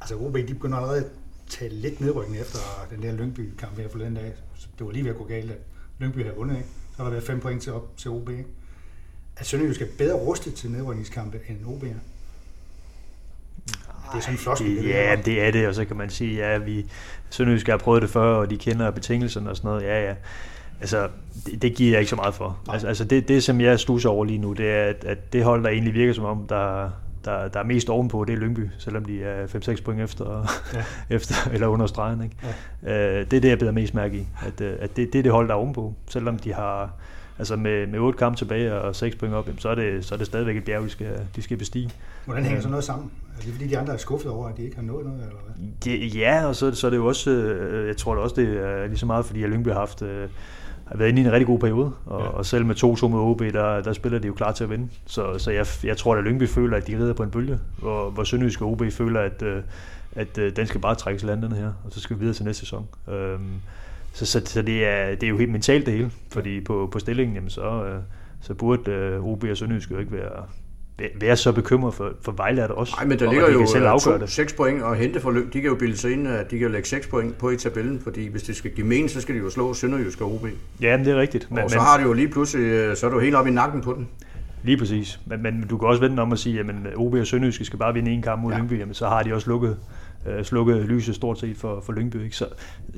[0.00, 1.04] Altså OB, de begynder allerede
[1.48, 2.58] tale lidt nedrykning efter
[2.90, 4.32] den der Lyngby-kamp her forleden dag.
[4.78, 5.58] Det var lige ved at gå galt, at
[5.98, 6.68] Lyngby havde vundet, ikke?
[6.90, 8.44] Så har der været fem point til op til OB, ikke?
[9.36, 11.86] Er Sønderjysk bedre rustet til nedrykningskampe end OB er?
[14.12, 14.76] Det er sådan en floskel.
[14.76, 16.86] Det, ja, det er det, og så kan man sige, ja, vi
[17.30, 19.82] Sønderjysk har prøvet det før, og de kender betingelserne og sådan noget.
[19.82, 20.14] Ja, ja.
[20.80, 21.08] Altså,
[21.46, 22.58] det, det giver jeg ikke så meget for.
[22.68, 25.44] Altså, altså det, det, som jeg stusser over lige nu, det er, at, at det
[25.44, 26.90] hold, der egentlig virker som om, der,
[27.24, 30.84] der, der er mest ovenpå, det er Lyngby, selvom de er 5-6 point efter, ja.
[31.16, 32.22] efter eller under stregen.
[32.22, 32.36] Ikke?
[32.82, 33.18] Ja.
[33.20, 35.22] Øh, det er det, jeg beder mest mærke i, at, øh, at det, det er
[35.22, 35.94] det hold, der er ovenpå.
[36.06, 36.90] Selvom de har
[37.38, 40.18] altså med, med 8 kampe tilbage og 6 point op, så er det, så er
[40.18, 41.90] det stadigvæk et bjerg, de skal, de skal bestige.
[42.24, 43.10] Hvordan hænger så noget sammen?
[43.38, 45.20] Er det fordi, de andre er skuffet over, at de ikke har nået noget?
[45.20, 45.66] Eller hvad?
[45.84, 48.48] Det, ja, og så, så er det jo også, øh, jeg tror det også, det
[48.48, 50.02] er lige så meget, fordi at Lyngby har haft
[50.88, 52.26] har været inde i en rigtig god periode, og, ja.
[52.26, 54.88] og selv med 2-2 med OB, der, der spiller de jo klar til at vinde.
[55.06, 58.10] Så, så jeg, jeg tror, at Lyngby føler, at de rider på en bølge, hvor,
[58.10, 59.62] hvor Sønderjysk og OB føler, at, øh,
[60.16, 62.60] at øh, den skal bare trækkes landene her, og så skal vi videre til næste
[62.60, 62.88] sæson.
[63.08, 63.52] Øhm,
[64.12, 66.98] så så, så det, er, det er jo helt mentalt det hele, fordi på, på
[66.98, 68.00] stillingen, jamen, så, øh,
[68.40, 70.46] så burde OB og Sønderjysk jo ikke være,
[71.20, 72.94] være så bekymret for, for Vejle er det også.
[72.96, 74.30] Nej, men der og ligger de jo selv øh, afgøre to, det.
[74.30, 75.52] 6 point og hente for løb.
[75.52, 78.00] De kan jo bilde sig ind, at de kan lægge 6 point på i tabellen,
[78.00, 80.46] fordi hvis det skal give mening, så skal de jo slå Sønderjysk og OB.
[80.80, 81.50] Ja, men det er rigtigt.
[81.50, 83.50] Men, Og så men, har det jo lige pludselig, øh, så er du helt oppe
[83.50, 84.08] i nakken på den.
[84.62, 85.20] Lige præcis.
[85.26, 87.94] Men, men du kan også vente om at sige, at OB og Sønderjyske skal bare
[87.94, 88.58] vinde en kamp mod ja.
[88.58, 89.76] Lyngby, jamen, så har de også lukket,
[90.26, 92.24] øh, slukket lyset stort set for, for Lyngby.
[92.24, 92.36] Ikke?
[92.36, 92.46] Så,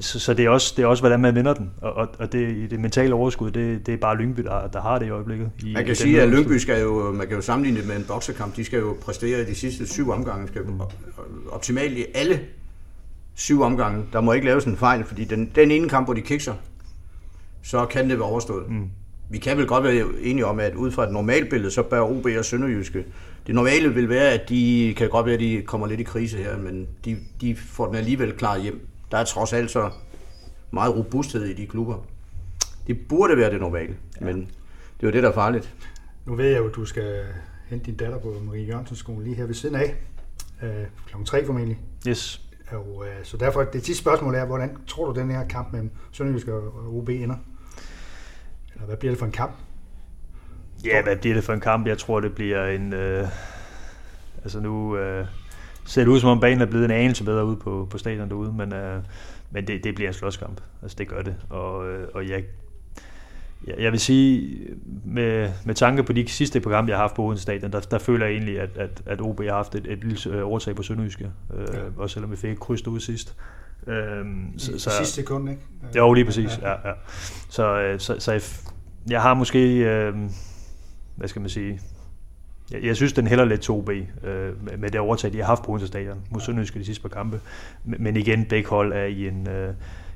[0.01, 1.71] så, så det, er også, det er også, hvordan man vinder den.
[1.81, 4.99] Og, og, og det, det mentale overskud, det, det er bare Lyngby, der, der har
[4.99, 5.51] det i øjeblikket.
[5.63, 6.29] I, Man i kan den sige, at.
[6.29, 8.57] Lyngby skal jo, man kan jo sammenligne det med en boksekamp.
[8.57, 10.49] De skal jo præstere i de sidste syv omgange.
[10.49, 10.89] Skal jo
[11.51, 12.41] optimalt i alle
[13.35, 14.05] syv omgange.
[14.13, 16.55] Der må ikke laves en fejl, fordi den, den ene kamp, hvor de kikser,
[17.63, 18.71] så kan det være overstået.
[18.71, 18.91] Mm.
[19.31, 22.01] Vi kan vel godt være enige om, at ud fra et normalt billede, så bør
[22.01, 23.05] OB og Sønderjyske.
[23.47, 26.37] Det normale vil være, at de kan godt være, at de kommer lidt i krise
[26.37, 28.89] her, men de, de får den alligevel klar hjem.
[29.11, 29.91] Der er trods alt så
[30.71, 32.07] meget robusthed i de klubber.
[32.87, 34.27] Det burde være det normale, ja.
[34.27, 35.75] men det er jo det, der er farligt.
[36.27, 37.25] Nu ved jeg jo, at du skal
[37.69, 39.95] hente din datter på Marie Jørgensen skole lige her ved siden af.
[40.63, 41.79] Øh, klokken 3 formentlig.
[42.09, 42.41] Yes.
[42.71, 45.91] Og, øh, så derfor, det sidste spørgsmål er, hvordan tror du, den her kamp mellem
[46.13, 47.37] Sønderjysk og OB ender?
[48.75, 49.53] Eller hvad bliver det for en kamp?
[50.85, 51.87] Ja, hvad bliver det for en kamp?
[51.87, 52.93] Jeg tror, det bliver en...
[52.93, 53.29] Øh,
[54.43, 55.27] altså nu øh,
[55.85, 58.29] ser det ud, som om banen er blevet en anelse bedre ude på, på stadion
[58.29, 59.03] derude, men, øh,
[59.51, 60.61] men det, det bliver en slåskamp.
[60.83, 61.37] Altså det gør det.
[61.51, 62.45] Og, øh, og jeg,
[63.67, 64.59] jeg, jeg vil sige,
[65.05, 67.99] med, med tanke på de sidste program, jeg har haft på Odense Stadion, der, der
[67.99, 70.83] føler jeg egentlig, at, at, at OB har haft et, et lille øh, overtag på
[70.83, 71.31] Sønderjyske.
[71.55, 71.81] Øh, ja.
[71.97, 73.37] Også selvom vi fik et kryds derude sidst.
[73.87, 75.63] Øhm, Så, så, sidste sekund, ikke?
[75.97, 76.59] jo, lige præcis.
[76.63, 76.95] Ja, ja.
[77.49, 78.43] Så, øh, så, så jeg,
[79.11, 80.15] jeg har måske, øh,
[81.21, 81.81] hvad skal man sige,
[82.71, 83.91] jeg, jeg synes, den hælder lidt 2B
[84.27, 87.09] øh, med, det overtag, de har haft på Odense Stadion mod Sønderjyske de sidste par
[87.09, 87.41] kampe.
[87.85, 89.75] Men, men igen, begge hold er i en, øh,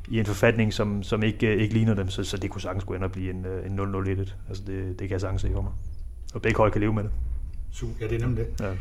[0.09, 2.85] i en forfatning, som, som ikke, øh, ikke ligner dem, så, så det kunne sagtens
[2.85, 4.33] gå ind og blive en, øh, en 0-0-1.
[4.49, 5.73] Altså det, det kan jeg sagtens se for mig.
[6.35, 7.11] Og begge hold kan leve med det.
[7.73, 8.65] Super, ja, det er nemlig det.
[8.65, 8.73] Ja.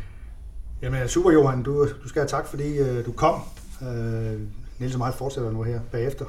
[0.82, 3.40] Jamen, super Johan, du, du skal have tak, fordi øh, du kom.
[3.82, 4.40] Øh,
[4.78, 6.24] Niels og mig fortsætter nu her bagefter.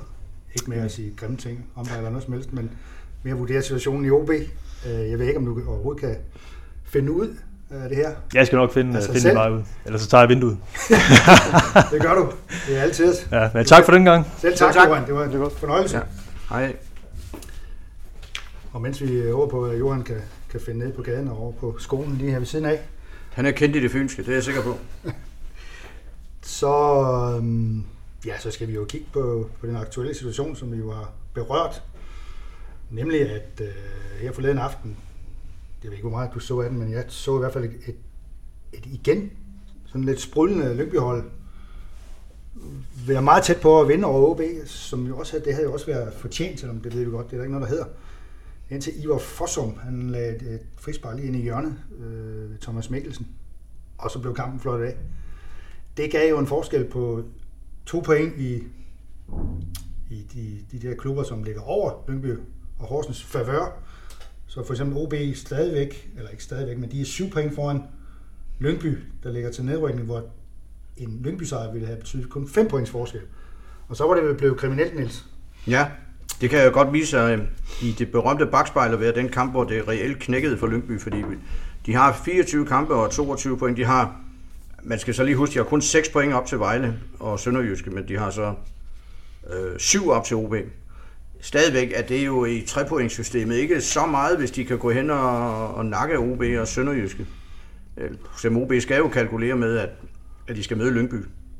[0.56, 2.72] Ikke med at sige grimme ting om dig eller noget som helst, men
[3.24, 4.30] mere vurdere situationen i OB.
[4.86, 6.16] Øh, jeg ved ikke, om du overhovedet kan
[6.84, 7.28] finde ud
[7.70, 8.12] af det her.
[8.34, 9.36] Jeg skal nok finde, Altså finde selv?
[9.36, 9.62] vej ud.
[9.86, 10.58] Ellers så tager jeg vinduet.
[11.92, 12.32] Det gør du.
[12.68, 13.14] Det er altid.
[13.32, 14.28] Ja, men tak for den gang.
[14.38, 14.76] Selv tak.
[14.88, 15.04] Johan.
[15.32, 15.98] Det var en fornøjelse.
[15.98, 16.04] Ja.
[16.50, 16.76] Hej.
[18.74, 20.22] Og mens vi er over på, at Johan kan,
[20.52, 22.80] kan finde ned på gaden og over på skolen lige her ved siden af,
[23.34, 24.78] Han er kendt i det fynske, det er jeg sikker på.
[26.42, 26.74] så,
[27.38, 27.84] øhm,
[28.26, 31.12] ja, så skal vi jo kigge på, på den aktuelle situation, som vi jo har
[31.34, 31.82] berørt.
[32.90, 33.68] Nemlig at øh,
[34.22, 34.98] her forleden aften,
[35.84, 37.66] jeg ved ikke, hvor meget du så af den, men jeg så i hvert fald
[37.66, 37.96] et, et,
[38.74, 39.32] et igen
[39.86, 41.24] sådan lidt sprudlende Lyngbyhold
[43.08, 45.74] være meget tæt på at vinde over OB, som jo også havde, det havde jo
[45.74, 47.86] også været fortjent, selvom det ved vi godt, det er der ikke noget, der hedder.
[48.70, 52.90] Indtil Ivar Fossum, han lagde et, et frispark lige ind i hjørnet øh, ved Thomas
[52.90, 53.28] Mikkelsen,
[53.98, 54.96] og så blev kampen flot af.
[55.98, 57.24] Det gav jo en forskel på
[57.86, 58.64] to point i,
[60.10, 62.38] i de, de der klubber, som ligger over Lyngby
[62.80, 63.82] og Horsens favør.
[64.48, 67.84] Så for eksempel OB stadigvæk, eller ikke stadigvæk, men de er syv point foran
[68.60, 70.24] Lyngby, der ligger til nedrykning, hvor
[70.98, 73.22] en Lyngby sejr ville have betydet kun 5 points forskel.
[73.88, 75.26] Og så var det blevet kriminelt, Niels.
[75.68, 75.88] Ja,
[76.42, 77.48] det kan jeg godt vise sig øhm,
[77.82, 81.24] i det berømte bagspejl at være den kamp, hvor det reelt knækkede for Lyngby, fordi
[81.86, 83.78] de har 24 kampe og 22 point.
[83.78, 84.22] De har,
[84.84, 87.90] man skal så lige huske, de har kun 6 point op til Vejle og Sønderjyske,
[87.90, 88.54] men de har så
[89.54, 90.56] øh, 7 op til OB.
[91.50, 95.68] Stadigvæk er det jo i trepointssystemet ikke så meget, hvis de kan gå hen og,
[95.76, 97.26] og nakke OB og Sønderjyske.
[97.98, 99.90] Øh, Som OB skal jo kalkulere med, at,
[100.48, 101.16] at de skal møde Lyngby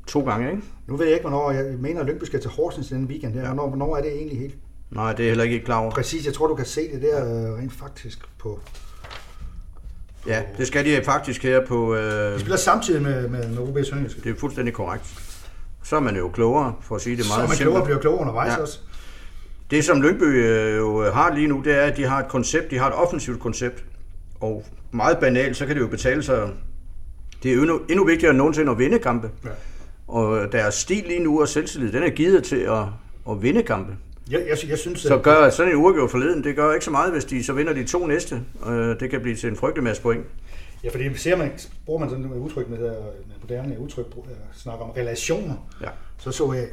[0.06, 0.62] to gange, ikke?
[0.86, 3.32] Nu ved jeg ikke, hvornår, jeg mener, at Lyngby skal til Horsens den weekend.
[3.34, 3.46] her.
[3.46, 4.54] Hvornår, hvornår er det egentlig helt
[4.90, 5.90] Nej, det er heller ikke klar over.
[5.90, 6.26] præcis?
[6.26, 8.60] Jeg tror, du kan se det der øh, rent faktisk på...
[10.26, 11.94] Ja, det skal de faktisk her på...
[11.94, 14.20] Øh, De spiller samtidig med, med, med OB Sønderjyske.
[14.24, 15.04] det er fuldstændig korrekt.
[15.82, 17.84] Så er man jo klogere, for at sige det Så meget man klogere simpelt.
[17.84, 18.56] bliver klogere undervejs Ja.
[18.62, 18.78] også.
[19.70, 22.70] Det, som Lyngby øh, jo har lige nu, det er, at de har et koncept,
[22.70, 23.84] de har et offensivt koncept.
[24.40, 26.48] Og meget banalt, så kan det jo betale sig...
[27.42, 29.30] Det er endnu, endnu vigtigere end nogensinde at vinde kampe.
[29.44, 29.50] Ja.
[30.08, 32.82] Og deres stil lige nu og selvtillid, den er givet til at,
[33.30, 33.92] at vinde kampe.
[34.30, 37.12] Jeg, jeg, jeg synes, Så gør sådan en uafgjort forleden, det gør ikke så meget,
[37.12, 38.42] hvis de så vinder de to næste.
[38.66, 40.24] Øh, Det kan blive til en frygtelig masse point.
[40.84, 41.50] Ja, fordi ser man,
[41.86, 42.92] bruger man sådan et udtryk med, med
[43.42, 45.88] moderne udtryk, øh, snakker om relationer, Ja.
[46.18, 46.66] så så jeg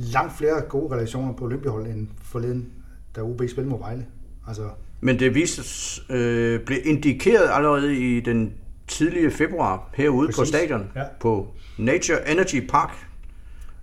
[0.00, 2.68] langt flere gode relationer på Olympiahold end forleden,
[3.16, 4.06] da OB spillede mod Vejle.
[4.48, 4.62] Altså,
[5.00, 5.62] Men det viste,
[6.10, 8.52] øh, blev indikeret allerede i den
[8.88, 10.38] tidlige februar herude Præcis.
[10.38, 11.02] på stadion Ja.
[11.20, 11.48] på
[11.78, 13.06] Nature Energy Park.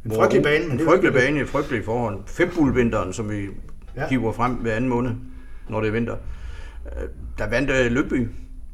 [0.05, 2.19] en frygtelig bane, men En frygtelig bane i frygtelige forhold.
[2.27, 3.47] Fembulvinteren, som vi
[3.95, 4.07] Ja.
[4.09, 5.11] hiver frem hver anden måned,
[5.69, 6.15] når det er vinter.
[6.85, 7.07] Øh,
[7.37, 8.27] Der vandt øh, Lyngby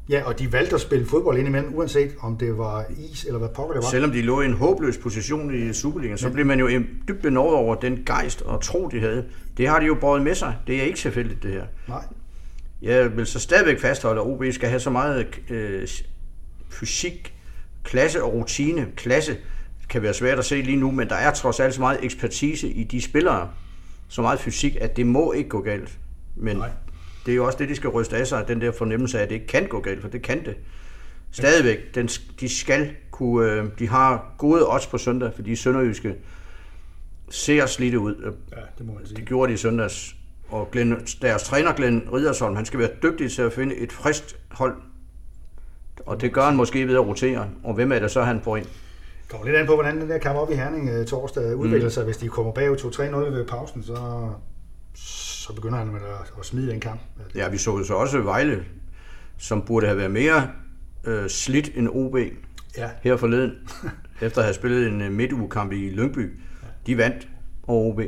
[0.09, 3.49] Ja, og de valgte at spille fodbold indimellem, uanset om det var is eller hvad
[3.49, 3.89] pokker det var.
[3.89, 6.69] Selvom de lå i en håbløs position i Superligaen, så blev man jo
[7.07, 9.25] dybt benådet over den gejst og tro, de havde.
[9.57, 10.55] Det har de jo båret med sig.
[10.67, 11.63] Det er ikke selvfølgelig det her.
[11.87, 12.03] Nej.
[12.81, 15.87] Jeg vil så stadigvæk fastholde, at OB skal have så meget øh,
[16.69, 17.33] fysik,
[17.83, 18.87] klasse og rutine.
[18.95, 19.37] Klasse
[19.89, 22.69] kan være svært at se lige nu, men der er trods alt så meget ekspertise
[22.69, 23.49] i de spillere,
[24.07, 25.97] så meget fysik, at det må ikke gå galt.
[26.35, 26.69] Men Nej.
[27.26, 29.30] Det er jo også det, de skal ryste af sig, den der fornemmelse af, at
[29.30, 30.55] det ikke kan gå galt, for det kan det.
[31.32, 32.07] Stadigvæk, den,
[32.39, 36.15] de skal kunne, øh, de har gode odds på søndag, fordi Sønderjyske
[37.30, 38.34] ser slidte ud.
[38.51, 39.17] Ja, det må man sige.
[39.17, 40.15] Det gjorde de i søndags.
[40.49, 44.36] Og Glenn, deres træner, Glenn Riddersholm, han skal være dygtig til at finde et frist
[44.51, 44.76] hold.
[46.05, 47.49] Og det gør han måske ved at rotere.
[47.63, 48.65] Og hvem er det så, han får ind?
[49.30, 51.91] Kommer lidt an på, hvordan den der kamp op i Herning øh, torsdag udvikler mm.
[51.91, 52.03] sig.
[52.03, 54.30] Hvis de kommer bagud 2-3-0 ved pausen, så,
[55.43, 57.01] så begynder han med at, at smide den kamp.
[57.35, 58.65] Ja, vi så så også Vejle,
[59.37, 60.51] som burde have været mere
[61.03, 62.15] øh, slidt end OB
[62.77, 62.89] ja.
[63.01, 63.51] her forleden,
[64.21, 66.39] efter at have spillet en øh, midtugekamp i Lyngby.
[66.63, 66.67] Ja.
[66.87, 67.27] De vandt
[67.67, 68.01] over OB.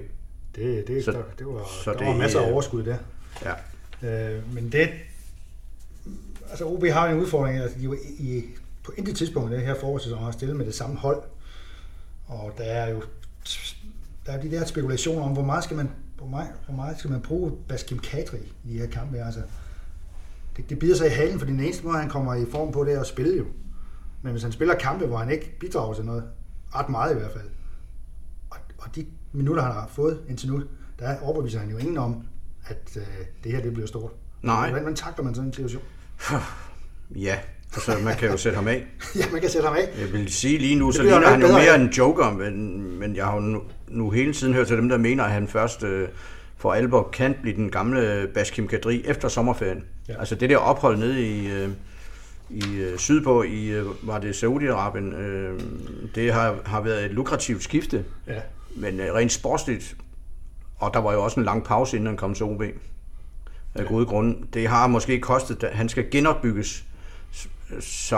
[0.56, 2.98] Det, det, så, der, det var, så der det, var masser af overskud der.
[3.44, 4.36] Ja.
[4.36, 4.90] Øh, men det,
[6.50, 8.44] altså OB har en udfordring, altså de var i,
[8.84, 11.24] på intet tidspunkt i det her forårssæson har stillet med det samme hold.
[12.28, 13.04] Og der er jo
[14.26, 17.12] der er de der spekulationer om, hvor meget skal man, hvor meget, hvor meget skal
[17.12, 19.18] man bruge Baskim Kadri i de her kampe.
[19.18, 19.42] Altså,
[20.58, 22.84] det, det bider sig i halen, for den eneste måde, han kommer i form på,
[22.84, 23.46] det er at spille jo.
[24.22, 26.24] Men hvis han spiller kampe, hvor han ikke bidrager til noget,
[26.76, 27.50] ret meget i hvert fald,
[28.50, 30.64] og, og de minutter, han har fået indtil nu,
[31.00, 32.24] der overbeviser han jo ingen om,
[32.68, 33.04] at øh,
[33.44, 34.12] det her det bliver stort.
[34.42, 34.68] Nej.
[34.70, 35.84] Hvordan man takler man sådan en situation?
[37.16, 37.40] Ja,
[37.74, 38.88] altså man kan jo sætte ham af.
[39.20, 40.00] ja, man kan sætte ham af.
[40.00, 43.26] Jeg vil sige lige nu, så ligner han jo mere en joker, men, men jeg
[43.26, 46.08] har jo nu, hele tiden hørt til dem, der mener, at han først øh,
[46.58, 49.84] for alvor kan blive den gamle Baskim Kadri efter sommerferien.
[50.08, 50.20] Ja.
[50.20, 51.70] Altså det der ophold nede i, øh,
[52.50, 55.60] i øh, sydpå, i, øh, var det Saudi-Arabien, øh,
[56.16, 58.06] det har, har været et lukrativt skifte.
[58.28, 58.40] Ja.
[58.76, 59.96] Men øh, rent sportsligt,
[60.78, 62.62] og der var jo også en lang pause, inden han kom til OB.
[62.62, 62.74] Af
[63.76, 63.84] ja.
[63.84, 64.38] gode grunde.
[64.54, 66.84] Det har måske kostet, at han skal genopbygges.
[67.80, 68.18] Så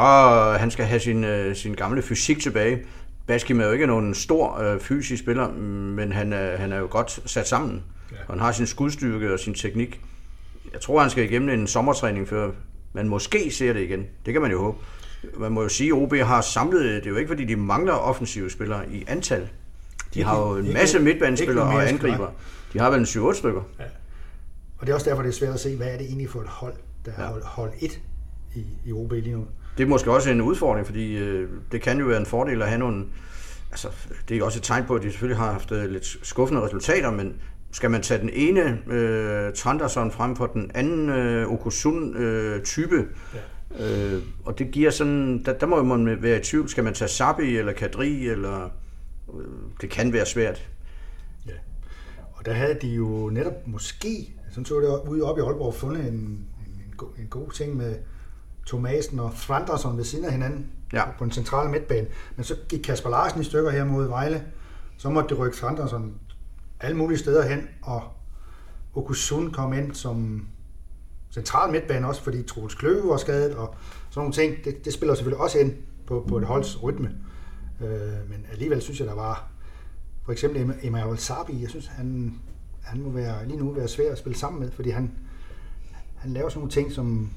[0.60, 2.80] han skal have sin, øh, sin gamle fysik tilbage.
[3.28, 6.88] Baskim er jo ikke nogen stor øh, fysisk spiller, men han er, han er jo
[6.90, 7.84] godt sat sammen.
[8.12, 8.18] Ja.
[8.28, 10.02] Og han har sin skudstyrke og sin teknik.
[10.74, 12.52] Jeg tror, han skal igennem en sommertræning, før
[12.94, 14.06] man måske ser det igen.
[14.26, 14.78] Det kan man jo håbe.
[15.38, 17.94] Man må jo sige, at OB har samlet, det er jo ikke fordi, de mangler
[17.94, 19.50] offensive spillere i antal.
[20.14, 22.32] De har jo en masse midtbanespillere og angriber.
[22.74, 23.62] De har vel en 7-8 stykker.
[23.80, 23.84] Ja.
[24.78, 26.42] Og det er også derfor, det er svært at se, hvad er det egentlig for
[26.42, 26.74] et hold,
[27.06, 27.26] der ja.
[27.28, 28.00] hold, hold 1
[28.56, 29.46] i, i OB lige nu.
[29.78, 32.68] Det er måske også en udfordring, fordi øh, det kan jo være en fordel at
[32.68, 33.06] have nogle...
[33.72, 33.88] Altså,
[34.30, 37.12] det er også et tegn på, at de selvfølgelig har haft øh, lidt skuffende resultater,
[37.12, 37.34] men
[37.72, 43.06] skal man tage den ene øh, Tranderson frem for den anden øh, Okusun-type, øh,
[43.80, 44.14] ja.
[44.16, 47.10] øh, og det giver sådan, der, der må man være i tvivl, skal man tage
[47.10, 48.70] Sabi eller Kadri, eller
[49.34, 49.46] øh,
[49.82, 50.70] det kan være svært.
[51.48, 51.54] Ja,
[52.34, 56.08] og der havde de jo netop måske, sådan så det ude op i Aalborg, fundet
[56.08, 56.48] en, en,
[56.86, 57.96] en, god, en god ting med
[58.68, 61.04] Thomasen og Thranderson ved siden af hinanden ja.
[61.18, 62.08] på en central midtbane.
[62.36, 64.44] Men så gik Kasper Larsen i stykker her mod Vejle,
[64.98, 66.14] så måtte det rykke Thranderson
[66.80, 68.04] alle mulige steder hen, og
[68.96, 70.48] Okusun kom ind som
[71.32, 73.76] central midtbane også, fordi Troels Kløve var skadet, og
[74.10, 74.66] sådan nogle ting.
[74.66, 75.74] Det, det spiller selvfølgelig også ind
[76.08, 77.12] på, på et holds rytme.
[77.82, 79.48] Øh, men alligevel synes jeg, der var
[80.26, 82.36] for eksempel Emmanuel Sabi, jeg synes, han,
[82.82, 85.12] han må være, lige nu være svær at spille sammen med, fordi han,
[86.16, 87.32] han laver sådan nogle ting, som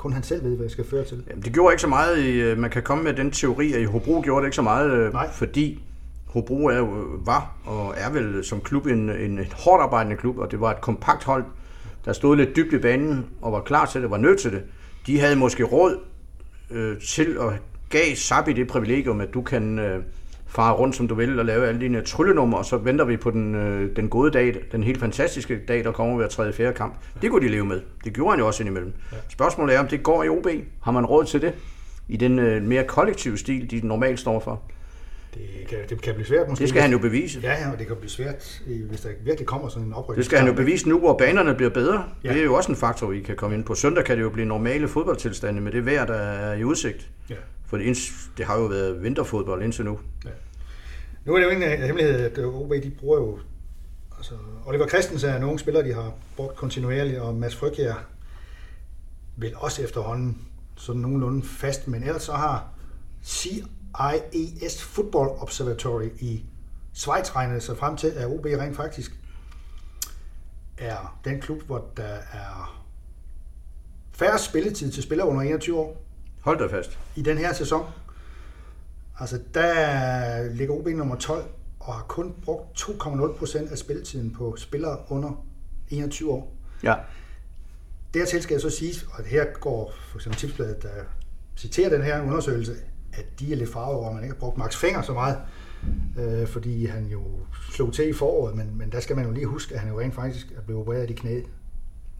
[0.00, 1.24] kun han selv ved, hvad det skal føre til.
[1.30, 2.18] Jamen, det gjorde ikke så meget.
[2.18, 4.62] I, øh, man kan komme med den teori, at i Hobro gjorde det ikke så
[4.62, 5.30] meget, øh, Nej.
[5.32, 5.82] fordi
[6.26, 6.80] Hobro er,
[7.24, 10.80] var og er vel som klub en, en hårdt arbejdende klub, og det var et
[10.80, 11.44] kompakt hold,
[12.04, 14.62] der stod lidt dybt i banen og var klar til det, var nødt til det.
[15.06, 15.98] De havde måske råd
[16.70, 20.02] øh, til at gav Sabi det privilegium, at du kan øh,
[20.50, 23.30] fare rundt, som du vil, og lave alle dine tryllenummer, og så venter vi på
[23.30, 26.72] den, øh, den gode dag, den helt fantastiske dag, der kommer ved at træde fjerde
[26.72, 26.94] kamp.
[27.22, 27.80] Det kunne de leve med.
[28.04, 28.92] Det gjorde han jo også indimellem.
[29.12, 29.16] Ja.
[29.28, 30.46] Spørgsmålet er, om det går i OB.
[30.82, 31.52] Har man råd til det?
[32.08, 34.62] I den øh, mere kollektive stil, de normalt står for?
[35.34, 36.62] Det kan, det kan blive svært måske.
[36.62, 37.40] Det skal han jo bevise.
[37.42, 40.16] Ja, ja, og det kan blive svært, hvis der virkelig kommer sådan en oprykning.
[40.16, 42.04] Det skal han jo bevise nu, hvor banerne bliver bedre.
[42.24, 42.28] Ja.
[42.32, 43.74] Det er jo også en faktor, vi kan komme ind på.
[43.74, 47.10] Søndag kan det jo blive normale fodboldtilstande med det vejr, der er i udsigt.
[47.30, 47.34] Ja.
[47.70, 49.98] For det, det har jo været vinterfodbold indtil nu.
[50.24, 50.30] Ja.
[51.24, 53.38] Nu er det jo ingen øh, hemmelighed, at øh, OB de bruger jo...
[54.16, 54.34] Altså,
[54.66, 58.04] Oliver Christensen er nogle spillere, de har brugt kontinuerligt, og Mads Frygkjær
[59.36, 60.38] vil også efterhånden
[60.76, 62.68] sådan nogenlunde fast, men ellers så har
[63.22, 66.44] CIES Football Observatory i
[66.92, 69.12] Schweiz regnet sig frem til, at OB rent faktisk
[70.78, 72.82] er den klub, hvor der er
[74.12, 76.09] færre spilletid til spillere under 21 år
[76.40, 76.98] Hold da fast.
[77.16, 77.84] i den her sæson.
[79.20, 81.44] Altså, der ligger OB nummer 12
[81.80, 85.44] og har kun brugt 2,0 procent af spilletiden på spillere under
[85.90, 86.52] 21 år.
[86.82, 86.94] Ja.
[88.14, 90.88] Dertil skal jeg så sige, og her går for eksempel tipsbladet, der
[91.56, 92.74] citerer den her undersøgelse,
[93.12, 95.38] at de er lidt farvet over, at man ikke har brugt Max Fenger så meget,
[96.18, 97.22] øh, fordi han jo
[97.72, 100.00] slog til i foråret, men, men der skal man jo lige huske, at han jo
[100.00, 101.44] rent faktisk er blevet opereret i knæet,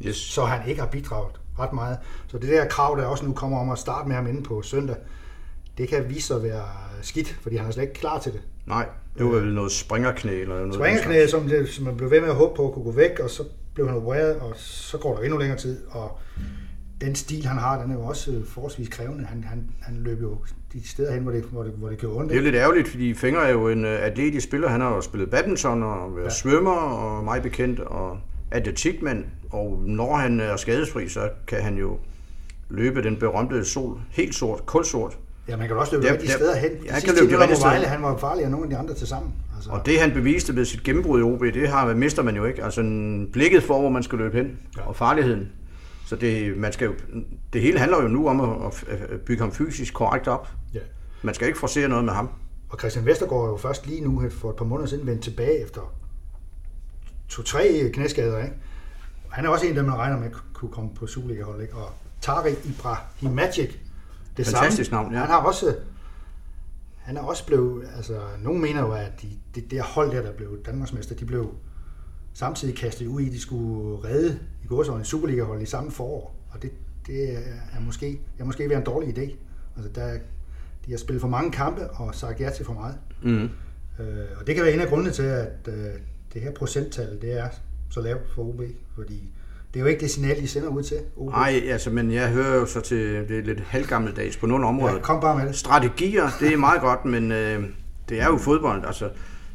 [0.06, 0.16] Yes.
[0.16, 1.98] så han ikke har bidraget ret meget.
[2.26, 4.62] Så det der krav, der også nu kommer om at starte med ham inde på
[4.62, 4.96] søndag,
[5.78, 6.64] det kan vise sig at være
[7.02, 8.40] skidt, fordi han er slet ikke klar til det.
[8.66, 8.86] Nej,
[9.18, 10.74] det var vel noget springerknæ eller noget.
[10.74, 13.30] Springerknæ, som, det, som man blev ved med at håbe på kunne gå væk, og
[13.30, 13.42] så
[13.74, 16.18] blev han opereret, og så går der endnu længere tid, og
[17.00, 19.26] den stil, han har, den er jo også øh, forholdsvis krævende.
[19.26, 20.38] Han, han, han løb jo
[20.72, 22.30] de steder hen, hvor det, hvor det, hvor det gjorde ondt.
[22.30, 24.68] Det er jo lidt ærgerligt, fordi Fenger er jo en uh, atletisk spiller.
[24.68, 26.30] Han har jo spillet badminton og været ja.
[26.30, 28.18] svømmer og meget bekendt og
[28.50, 29.24] atletikmand.
[29.50, 31.98] Og når han er skadesfri, så kan han jo
[32.68, 35.18] løbe den berømte sol helt sort, kulsort.
[35.48, 36.30] Ja, man kan også løbe Ja, de ja.
[36.32, 36.70] steder hen.
[36.70, 37.86] De han kan løbe de timer rigtige steder.
[37.88, 39.32] han var farligere end nogle af de andre til sammen.
[39.56, 42.44] Altså, Og det han beviste ved sit gennembrud i OB, det har, mister man jo
[42.44, 42.64] ikke.
[42.64, 44.82] Altså en blikket for, hvor man skal løbe hen, Ja.
[44.88, 45.48] og farligheden.
[46.06, 46.92] Så det, man skal jo,
[47.52, 50.48] det hele handler jo nu om at, at bygge ham fysisk korrekt op.
[50.74, 50.78] ja.
[51.22, 52.28] Man skal ikke forsere noget med ham.
[52.70, 55.62] Og Christian Vestergaard er jo først lige nu for et par måneder siden vendt tilbage
[55.64, 55.80] efter
[57.30, 58.38] to-tre knæskader.
[58.42, 58.54] Ikke?
[59.30, 61.62] Han er også en af dem, man regner med kunne komme på Superliga-hold.
[61.62, 61.74] Ikke?
[61.74, 63.70] Og Tariq Ibrahimagic,
[64.36, 65.02] det Fantastisk samme.
[65.02, 65.20] navn, ja.
[65.20, 65.74] Han har også
[67.10, 70.32] han er også blevet, altså nogen mener jo, at de, det der hold der, der
[70.32, 71.54] blev Danmarksmester, de blev
[72.32, 76.36] samtidig kastet ud i, at de skulle redde i går en Superliga-hold i samme forår.
[76.50, 76.72] Og det,
[77.06, 77.40] det er,
[77.76, 79.36] er måske, er måske være en dårlig idé.
[79.76, 80.18] Altså der,
[80.86, 82.94] de har spillet for mange kampe og sagt ja til for meget.
[83.22, 83.48] Mm.
[84.04, 85.90] Øh, og det kan være en af grundene til, at øh,
[86.34, 87.48] det her procenttal, det er
[87.90, 88.60] så lavt for OB,
[88.94, 89.32] fordi
[89.74, 91.30] det er jo ikke det signal, de sender ud til OB.
[91.30, 94.94] Nej, altså, men jeg hører jo så til, det er lidt halvgammeldags på nogle områder.
[94.94, 95.56] ja, kom bare med det.
[95.56, 97.64] Strategier, det er meget godt, men øh,
[98.08, 98.84] det er jo fodbold.
[98.86, 99.10] Altså,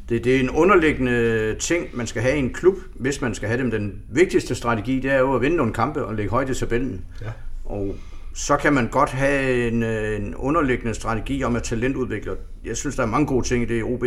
[0.08, 3.48] det, det er en underliggende ting, man skal have i en klub, hvis man skal
[3.48, 3.70] have dem.
[3.70, 7.04] Den vigtigste strategi, det er jo at vinde nogle kampe og lægge højt i tabellen.
[7.22, 7.32] Ja.
[7.64, 7.94] Og
[8.34, 12.36] så kan man godt have en, øh, en underliggende strategi om at talentudvikle.
[12.64, 14.04] Jeg synes, der er mange gode ting i det, OB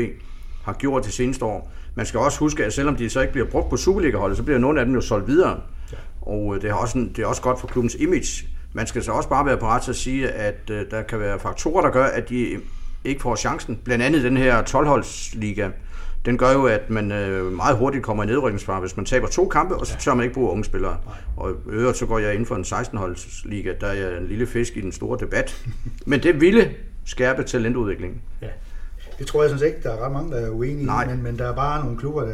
[0.63, 1.71] har gjort de seneste år.
[1.95, 4.59] Man skal også huske, at selvom de så ikke bliver brugt på Superliga-holdet, så bliver
[4.59, 5.59] nogle af dem jo solgt videre.
[5.91, 5.97] Ja.
[6.21, 8.47] Og øh, det er, også en, det er også godt for klubbens image.
[8.73, 11.39] Man skal så også bare være parat til at sige, at øh, der kan være
[11.39, 12.59] faktorer, der gør, at de
[13.03, 13.79] ikke får chancen.
[13.83, 15.69] Blandt andet den her 12-holdsliga.
[16.25, 19.47] Den gør jo, at man øh, meget hurtigt kommer i nedrykningsfare, hvis man taber to
[19.47, 20.97] kampe, og så tør man ikke bruge unge spillere.
[21.37, 24.81] Og øvrigt så går jeg ind for en 16-holdsliga, der er en lille fisk i
[24.81, 25.65] den store debat.
[26.05, 26.71] Men det ville
[27.05, 28.21] skærpe talentudviklingen.
[28.41, 28.47] ja.
[29.19, 31.03] Det tror jeg sådan set ikke, der er ret mange, der er uenige Nej.
[31.03, 32.33] i, men, men der er bare nogle klubber, der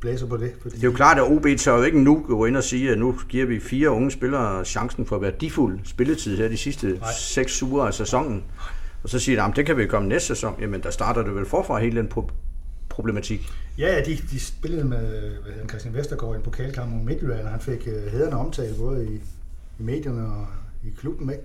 [0.00, 0.52] blæser på det.
[0.62, 2.90] Fordi, Det er jo klart, at OB tør jo ikke nu gå ind og sige,
[2.92, 7.12] at nu giver vi fire unge spillere chancen for værdifuld spilletid her de sidste Nej.
[7.18, 8.44] seks uger af sæsonen.
[9.02, 10.54] Og så siger de, at det kan vi komme næste sæson.
[10.60, 12.30] Jamen, der starter det vel forfra hele den pro-
[12.88, 13.50] problematik.
[13.78, 14.98] Ja, de, de spillede med
[15.42, 18.74] hvad hedder Christian Vestergaard i en pokalkamp mod Midtjylland, og han fik uh, hederne omtale
[18.78, 19.14] både i,
[19.78, 20.46] i medierne og
[20.84, 21.30] i klubben.
[21.30, 21.42] Ikke?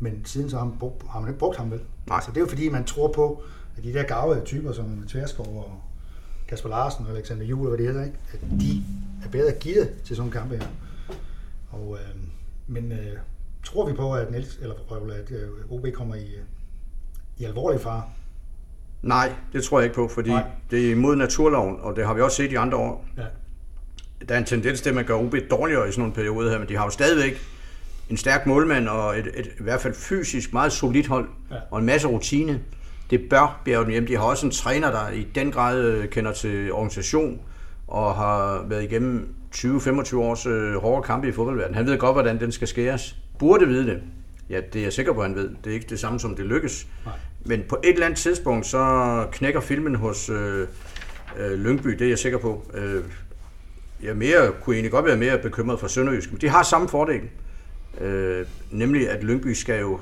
[0.00, 1.80] Men siden så har man, brugt, har man ikke brugt ham vel.
[2.08, 2.20] Nej.
[2.20, 3.42] Så det er jo fordi, man tror på,
[3.76, 5.80] at de der gavede typer som Tverskov og
[6.48, 8.16] Kasper Larsen og Alexander Juhl, hvad det hedder, ikke?
[8.32, 8.82] at de
[9.24, 10.66] er bedre gearet til sådan en kampe her.
[11.70, 12.16] Og, øh,
[12.66, 12.98] men øh,
[13.64, 14.74] tror vi på, at, Niels, eller,
[15.20, 16.42] at øh, OB kommer i, øh,
[17.38, 18.02] i alvorlig fare?
[19.02, 20.44] Nej, det tror jeg ikke på, fordi Nej.
[20.70, 23.04] Det er imod naturloven, og det har vi også set i andre år.
[23.16, 23.22] Ja.
[24.28, 26.58] Der er en tendens til, at man gør OB dårligere i sådan nogle perioder her,
[26.58, 27.38] men de har jo stadigvæk
[28.10, 31.56] en stærk målmand og et, et, i hvert fald fysisk meget solidt hold Ja.
[31.70, 32.60] og en masse rutine.
[33.12, 34.06] Det bør bjerge dem hjem.
[34.06, 37.40] De har også en træner, der i den grad øh, kender til organisation
[37.88, 41.74] og har været igennem 20-25 års øh, hårde kampe i fodboldverdenen.
[41.74, 43.16] Han ved godt, hvordan den skal skæres.
[43.38, 44.02] Burde vide det.
[44.50, 45.50] Ja, det er jeg sikker på, at han ved.
[45.64, 46.86] Det er ikke det samme, som det lykkes.
[47.04, 47.14] Nej.
[47.44, 50.66] Men på et eller andet tidspunkt, så knækker filmen hos øh,
[51.38, 52.66] øh, Lyngby, det er jeg sikker på.
[52.74, 53.02] Øh,
[54.02, 56.88] jeg er mere, kunne egentlig godt være mere bekymret for Sønderjysk, men de har samme
[56.88, 57.20] fordel.
[58.00, 60.00] Øh, nemlig, at Lyngby skal jo,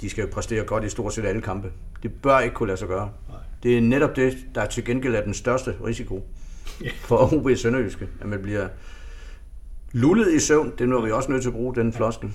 [0.00, 1.72] de skal jo præstere godt i stort set alle kampe.
[2.02, 3.12] Det bør ikke kunne lade sig gøre.
[3.28, 3.38] Nej.
[3.62, 6.26] Det er netop det, der til gengæld er den største risiko
[7.08, 8.68] for OB Sønderjyske, at man bliver
[9.92, 10.72] lullet i søvn.
[10.78, 12.32] Det er vi også nødt til at bruge, den floskel.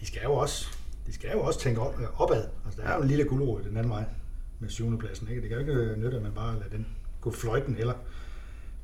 [0.00, 0.66] de skal jo også,
[1.06, 2.44] de skal jo også tænke op, opad.
[2.64, 4.04] Altså, der er jo en lille guldråd den anden vej
[4.60, 5.28] med syvende pladsen.
[5.28, 5.40] Ikke?
[5.40, 6.86] Det kan jo ikke nytte, at man bare lader den
[7.20, 7.94] gå fløjten heller.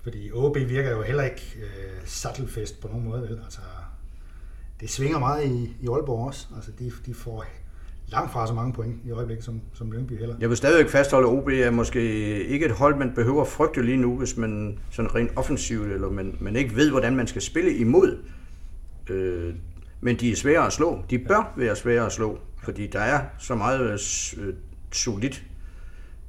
[0.03, 3.23] Fordi OB virker jo heller ikke øh, sattelfest på nogen måde.
[3.23, 3.41] Vel?
[3.45, 3.61] Altså,
[4.81, 6.47] det svinger meget i, i Aalborg også.
[6.57, 7.45] Altså, de, de får
[8.09, 10.35] langt fra så mange point i øjeblikket som, som Lyngby heller.
[10.41, 12.01] Jeg vil stadigvæk fastholde, at OB er måske
[12.45, 16.11] ikke et hold, man behøver at frygte lige nu, hvis man sådan rent offensivt, eller
[16.11, 18.19] man, man ikke ved, hvordan man skal spille imod.
[19.11, 19.55] Øh,
[20.01, 21.03] Men de er svære at slå.
[21.11, 23.91] De bør være svære at slå, fordi der er så meget
[24.39, 24.55] øh,
[24.93, 25.45] solidt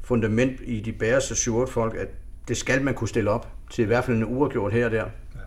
[0.02, 2.08] fundament i de bæreste 7 folk, at
[2.48, 5.04] det skal man kunne stille op til i hvert fald en uafgjort her og der.
[5.36, 5.40] Ja.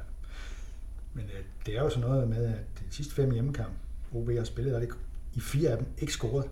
[1.14, 3.72] Men øh, det er jo sådan noget med, at de sidste fem hjemmekampe,
[4.12, 4.88] OB har spillet, er det
[5.34, 6.44] i fire af dem ikke scoret.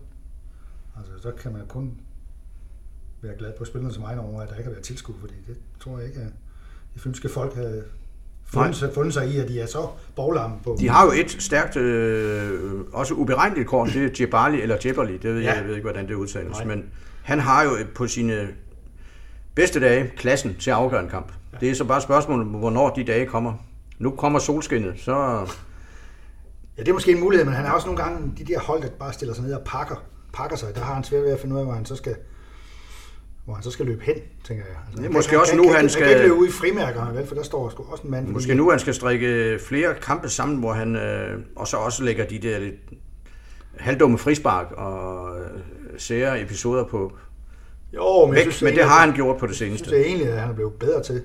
[0.97, 2.01] Altså, så kan man kun
[3.23, 5.57] være glad på spillerne som egen over, at der ikke har været tilskud, fordi det
[5.81, 6.33] tror jeg ikke, at
[6.95, 7.85] de fynske folk havde
[8.45, 10.77] fundet, sig, fundet sig i, at de er så boglamme på.
[10.81, 15.35] De har jo et stærkt, øh, også uberegneligt kort, det er Jebali, eller Jebali, det
[15.35, 15.49] ved ja.
[15.49, 16.65] jeg, jeg ved ikke, hvordan det udtales, Nej.
[16.65, 16.85] men
[17.23, 18.49] han har jo på sine
[19.55, 21.33] bedste dage klassen til at afgøre en kamp.
[21.53, 21.59] Ja.
[21.61, 23.55] Det er så bare spørgsmålet, hvornår de dage kommer.
[23.99, 25.47] Nu kommer solskinnet, så...
[26.79, 28.83] Ja, det er måske en mulighed, men han har også nogle gange de der hold,
[28.83, 29.97] der bare stiller sig ned og pakker,
[30.33, 30.75] pakker sig.
[30.75, 32.17] Der har han svært ved at finde ud af, hvor han så skal,
[33.45, 34.15] hvor han så skal løbe hen,
[34.45, 34.77] tænker jeg.
[34.87, 36.05] Altså, ja, måske han, også han, nu, han, han skal...
[36.05, 38.29] Han kan ikke løbe ud i frimærker, vel, for der står sgu også en mand.
[38.29, 42.27] Måske nu, han skal strikke flere kampe sammen, hvor han øh, og så også lægger
[42.27, 42.75] de der lidt
[43.79, 45.47] halvdumme frispark og øh,
[45.97, 47.13] sære episoder på
[47.93, 49.85] jo, men, væk, synes, men det har han gjort på det seneste.
[49.85, 51.23] Jeg synes det egentlig, at han er blevet bedre til.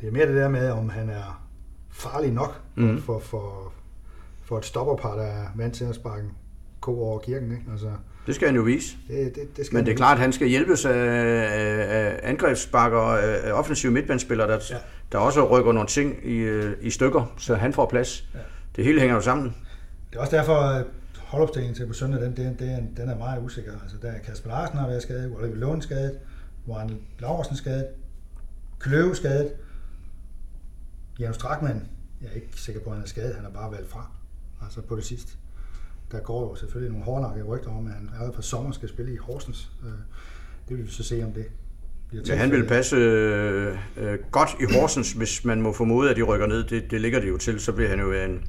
[0.00, 1.44] Det er mere det der med, om han er
[1.90, 3.02] farlig nok mm.
[3.02, 3.72] for, for,
[4.48, 6.24] for et stopperpar, der er vant til at sparke
[6.80, 7.50] ko over kirken.
[7.50, 7.64] Ikke?
[7.72, 7.90] Altså,
[8.26, 8.96] det skal han jo vise.
[9.08, 12.98] Det, det, det skal Men det er klart, at han skal hjælpes af, af angrebsbakker
[12.98, 14.76] og af offensive midtbandspillere, der, ja.
[15.12, 18.28] der også rykker nogle ting i, øh, i stykker, så han får plads.
[18.34, 18.38] Ja.
[18.76, 19.54] Det hele hænger jo sammen.
[20.10, 20.86] Det er også derfor, at
[21.16, 23.72] holdopstillingen til på søndag, den, den, den, den er meget usikker.
[23.82, 26.18] Altså, der er Kasper Larsen har været skadet, Oliver Lund skadet,
[26.68, 27.86] Warren Laversen skadet,
[28.78, 29.52] Kløve skadet,
[31.18, 31.88] Jan Strakman,
[32.22, 34.10] jeg er ikke sikker på, at han er skadet, han har bare valgt fra,
[34.62, 35.32] altså på det sidste.
[36.12, 39.12] Der går jo selvfølgelig nogle hårdnakke rygter om, at han allerede på sommer skal spille
[39.12, 39.72] i Horsens.
[39.84, 39.90] Øh,
[40.68, 41.46] det vil vi så se, om det
[42.08, 46.16] bliver Ja, han vil passe øh, øh, godt i Horsens, hvis man må formode, at
[46.16, 46.64] de rykker ned.
[46.64, 47.60] Det, det ligger det jo til.
[47.60, 48.44] Så bliver han jo en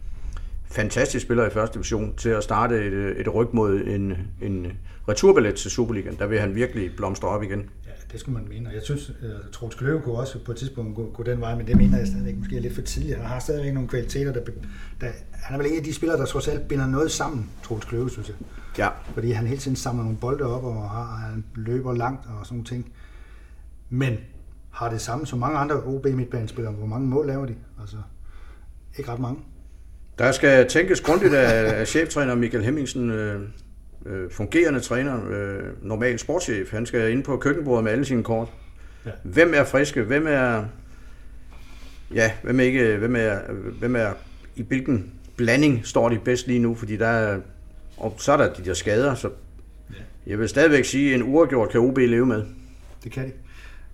[0.65, 4.67] fantastisk spiller i første division til at starte et, et ryg mod en, en
[5.09, 6.15] returbillet til Superligaen.
[6.19, 7.69] Der vil han virkelig blomstre op igen
[8.11, 8.69] det skulle man mene.
[8.69, 11.41] Og jeg synes, at øh, Troels Kløve kunne også på et tidspunkt gå, gå den
[11.41, 13.17] vej, men det mener jeg stadigvæk måske er lidt for tidligt.
[13.17, 14.41] Han har stadigvæk nogle kvaliteter, der,
[15.01, 17.85] der, han er vel en af de spillere, der trods alt binder noget sammen, Troels
[17.85, 18.35] Kløve, synes jeg.
[18.77, 18.89] Ja.
[19.13, 22.55] Fordi han hele tiden samler nogle bolde op, og har, han løber langt og sådan
[22.55, 22.91] nogle ting.
[23.89, 24.17] Men
[24.69, 26.73] har det samme som mange andre OB midtbanespillere.
[26.73, 27.55] Hvor mange mål laver de?
[27.81, 27.97] Altså,
[28.97, 29.39] ikke ret mange.
[30.19, 33.09] Der skal tænkes grundigt af, af cheftræner Michael Hemmingsen.
[33.09, 33.41] Øh
[34.05, 36.71] øh, fungerende træner, øh, normal sportschef.
[36.71, 38.47] Han skal ind på køkkenbordet med alle sine kort.
[39.05, 39.11] Ja.
[39.23, 40.03] Hvem er friske?
[40.03, 40.65] Hvem er...
[42.13, 43.39] Ja, hvem er, ikke, hvem er,
[43.79, 44.09] hvem er
[44.55, 46.75] i hvilken blanding står de bedst lige nu?
[46.75, 47.39] Fordi der er,
[47.97, 49.29] og så er der de der skader, så
[49.89, 49.95] ja.
[50.27, 52.45] jeg vil stadigvæk sige, at en uafgjort kan OB leve med.
[53.03, 53.31] Det kan de.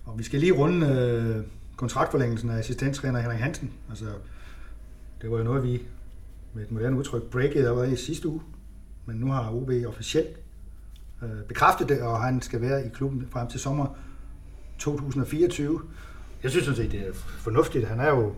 [0.04, 1.44] Og vi skal lige runde øh,
[1.76, 3.70] kontraktforlængelsen af assistenttræner Henrik Hansen.
[3.88, 4.04] Altså,
[5.22, 5.82] det var jo noget, vi
[6.54, 8.40] med et moderne udtryk breakede allerede i sidste uge
[9.06, 10.40] men nu har OB officielt
[11.22, 13.86] øh, bekræftet det, og han skal være i klubben frem til sommer
[14.78, 15.80] 2024.
[16.42, 17.88] Jeg synes sådan set, det er fornuftigt.
[17.88, 18.34] Han er jo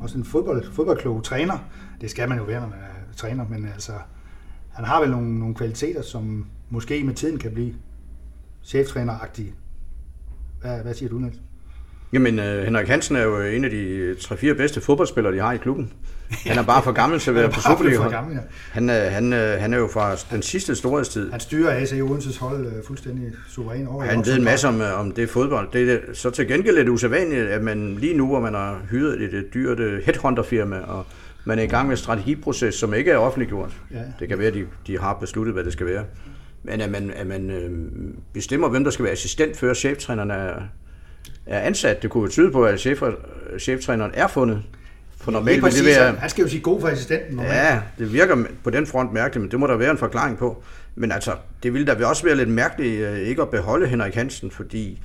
[0.00, 1.58] også en fodbold, fodboldklog træner.
[2.00, 3.92] Det skal man jo være, når man er træner, men altså,
[4.72, 7.74] han har vel nogle, nogle kvaliteter, som måske med tiden kan blive
[8.62, 9.54] cheftræneragtige.
[10.60, 11.40] Hvad, hvad siger du, Niels?
[12.12, 15.56] Jamen, uh, Henrik Hansen er jo en af de 3-4 bedste fodboldspillere, de har i
[15.56, 15.92] klubben.
[16.30, 18.02] Han er bare for gammel til at være på Superliga.
[18.02, 18.20] Ja.
[18.72, 21.30] Han, er, han, han er jo fra den sidste storhedstid.
[21.30, 24.04] Han styrer AC Odenses hold fuldstændig suveræn over.
[24.04, 25.68] Han ved en masse om, om det fodbold.
[25.72, 29.22] Det er så til gengæld lidt usædvanligt, at man lige nu, hvor man har hyret
[29.22, 31.06] et, et dyrt headhunter-firma, og
[31.44, 33.70] man er i gang med en strategiproces, som ikke er offentliggjort.
[33.94, 34.02] Ja.
[34.20, 36.04] Det kan være, at de, de har besluttet, hvad det skal være.
[36.62, 37.70] Men at man, at man øh,
[38.32, 40.52] bestemmer, hvem der skal være assistent, før cheftræneren er,
[41.46, 42.02] er ansat.
[42.02, 43.02] Det kunne jo tyde på, at chef,
[43.58, 44.62] cheftræneren er fundet.
[45.20, 47.36] For normalt ja, det være, han skal jo sige god for assistenten.
[47.36, 47.54] Normalt.
[47.54, 50.62] Ja, det virker på den front mærkeligt, men det må der være en forklaring på.
[50.94, 51.32] Men altså,
[51.62, 55.02] det ville da også være lidt mærkeligt øh, ikke at beholde Henrik Hansen, fordi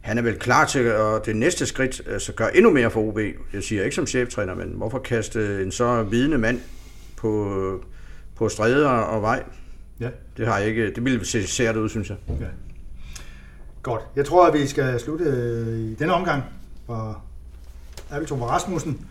[0.00, 3.18] han er vel klar til at det næste skridt altså gøre endnu mere for OB.
[3.52, 6.60] Jeg siger ikke som cheftræner, men hvorfor kaste en så vidende mand
[7.16, 7.84] på,
[8.36, 9.42] på stræder og vej?
[10.00, 10.08] Ja.
[10.36, 12.16] Det har jeg ikke, det ville se sært ud, synes jeg.
[12.28, 12.46] Ja.
[13.82, 14.02] Godt.
[14.16, 16.42] Jeg tror, at vi skal slutte øh, i denne omgang
[16.86, 17.22] for
[18.10, 19.06] Abelton Rasmussen.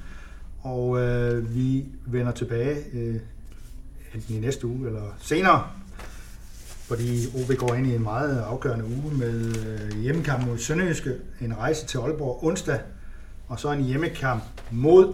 [0.61, 3.15] Og øh, vi vender tilbage øh,
[4.15, 5.63] enten i næste uge eller senere,
[6.87, 11.57] fordi OB går ind i en meget afgørende uge med øh, hjemmekamp mod Sønderjyske, en
[11.57, 12.79] rejse til Aalborg onsdag,
[13.47, 15.13] og så en hjemmekamp mod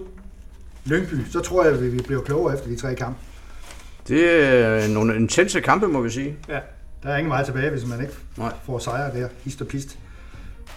[0.86, 1.16] Lyngby.
[1.32, 3.20] Så tror jeg, at vi bliver klogere efter de tre kampe.
[4.08, 6.36] Det er nogle intense kampe, må vi sige.
[6.50, 6.60] Ja.
[7.06, 8.54] Der er ingen vej tilbage, hvis man ikke Nej.
[8.64, 10.00] får sejre der, hist og pist.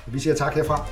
[0.07, 0.87] Vi siger tak herfra.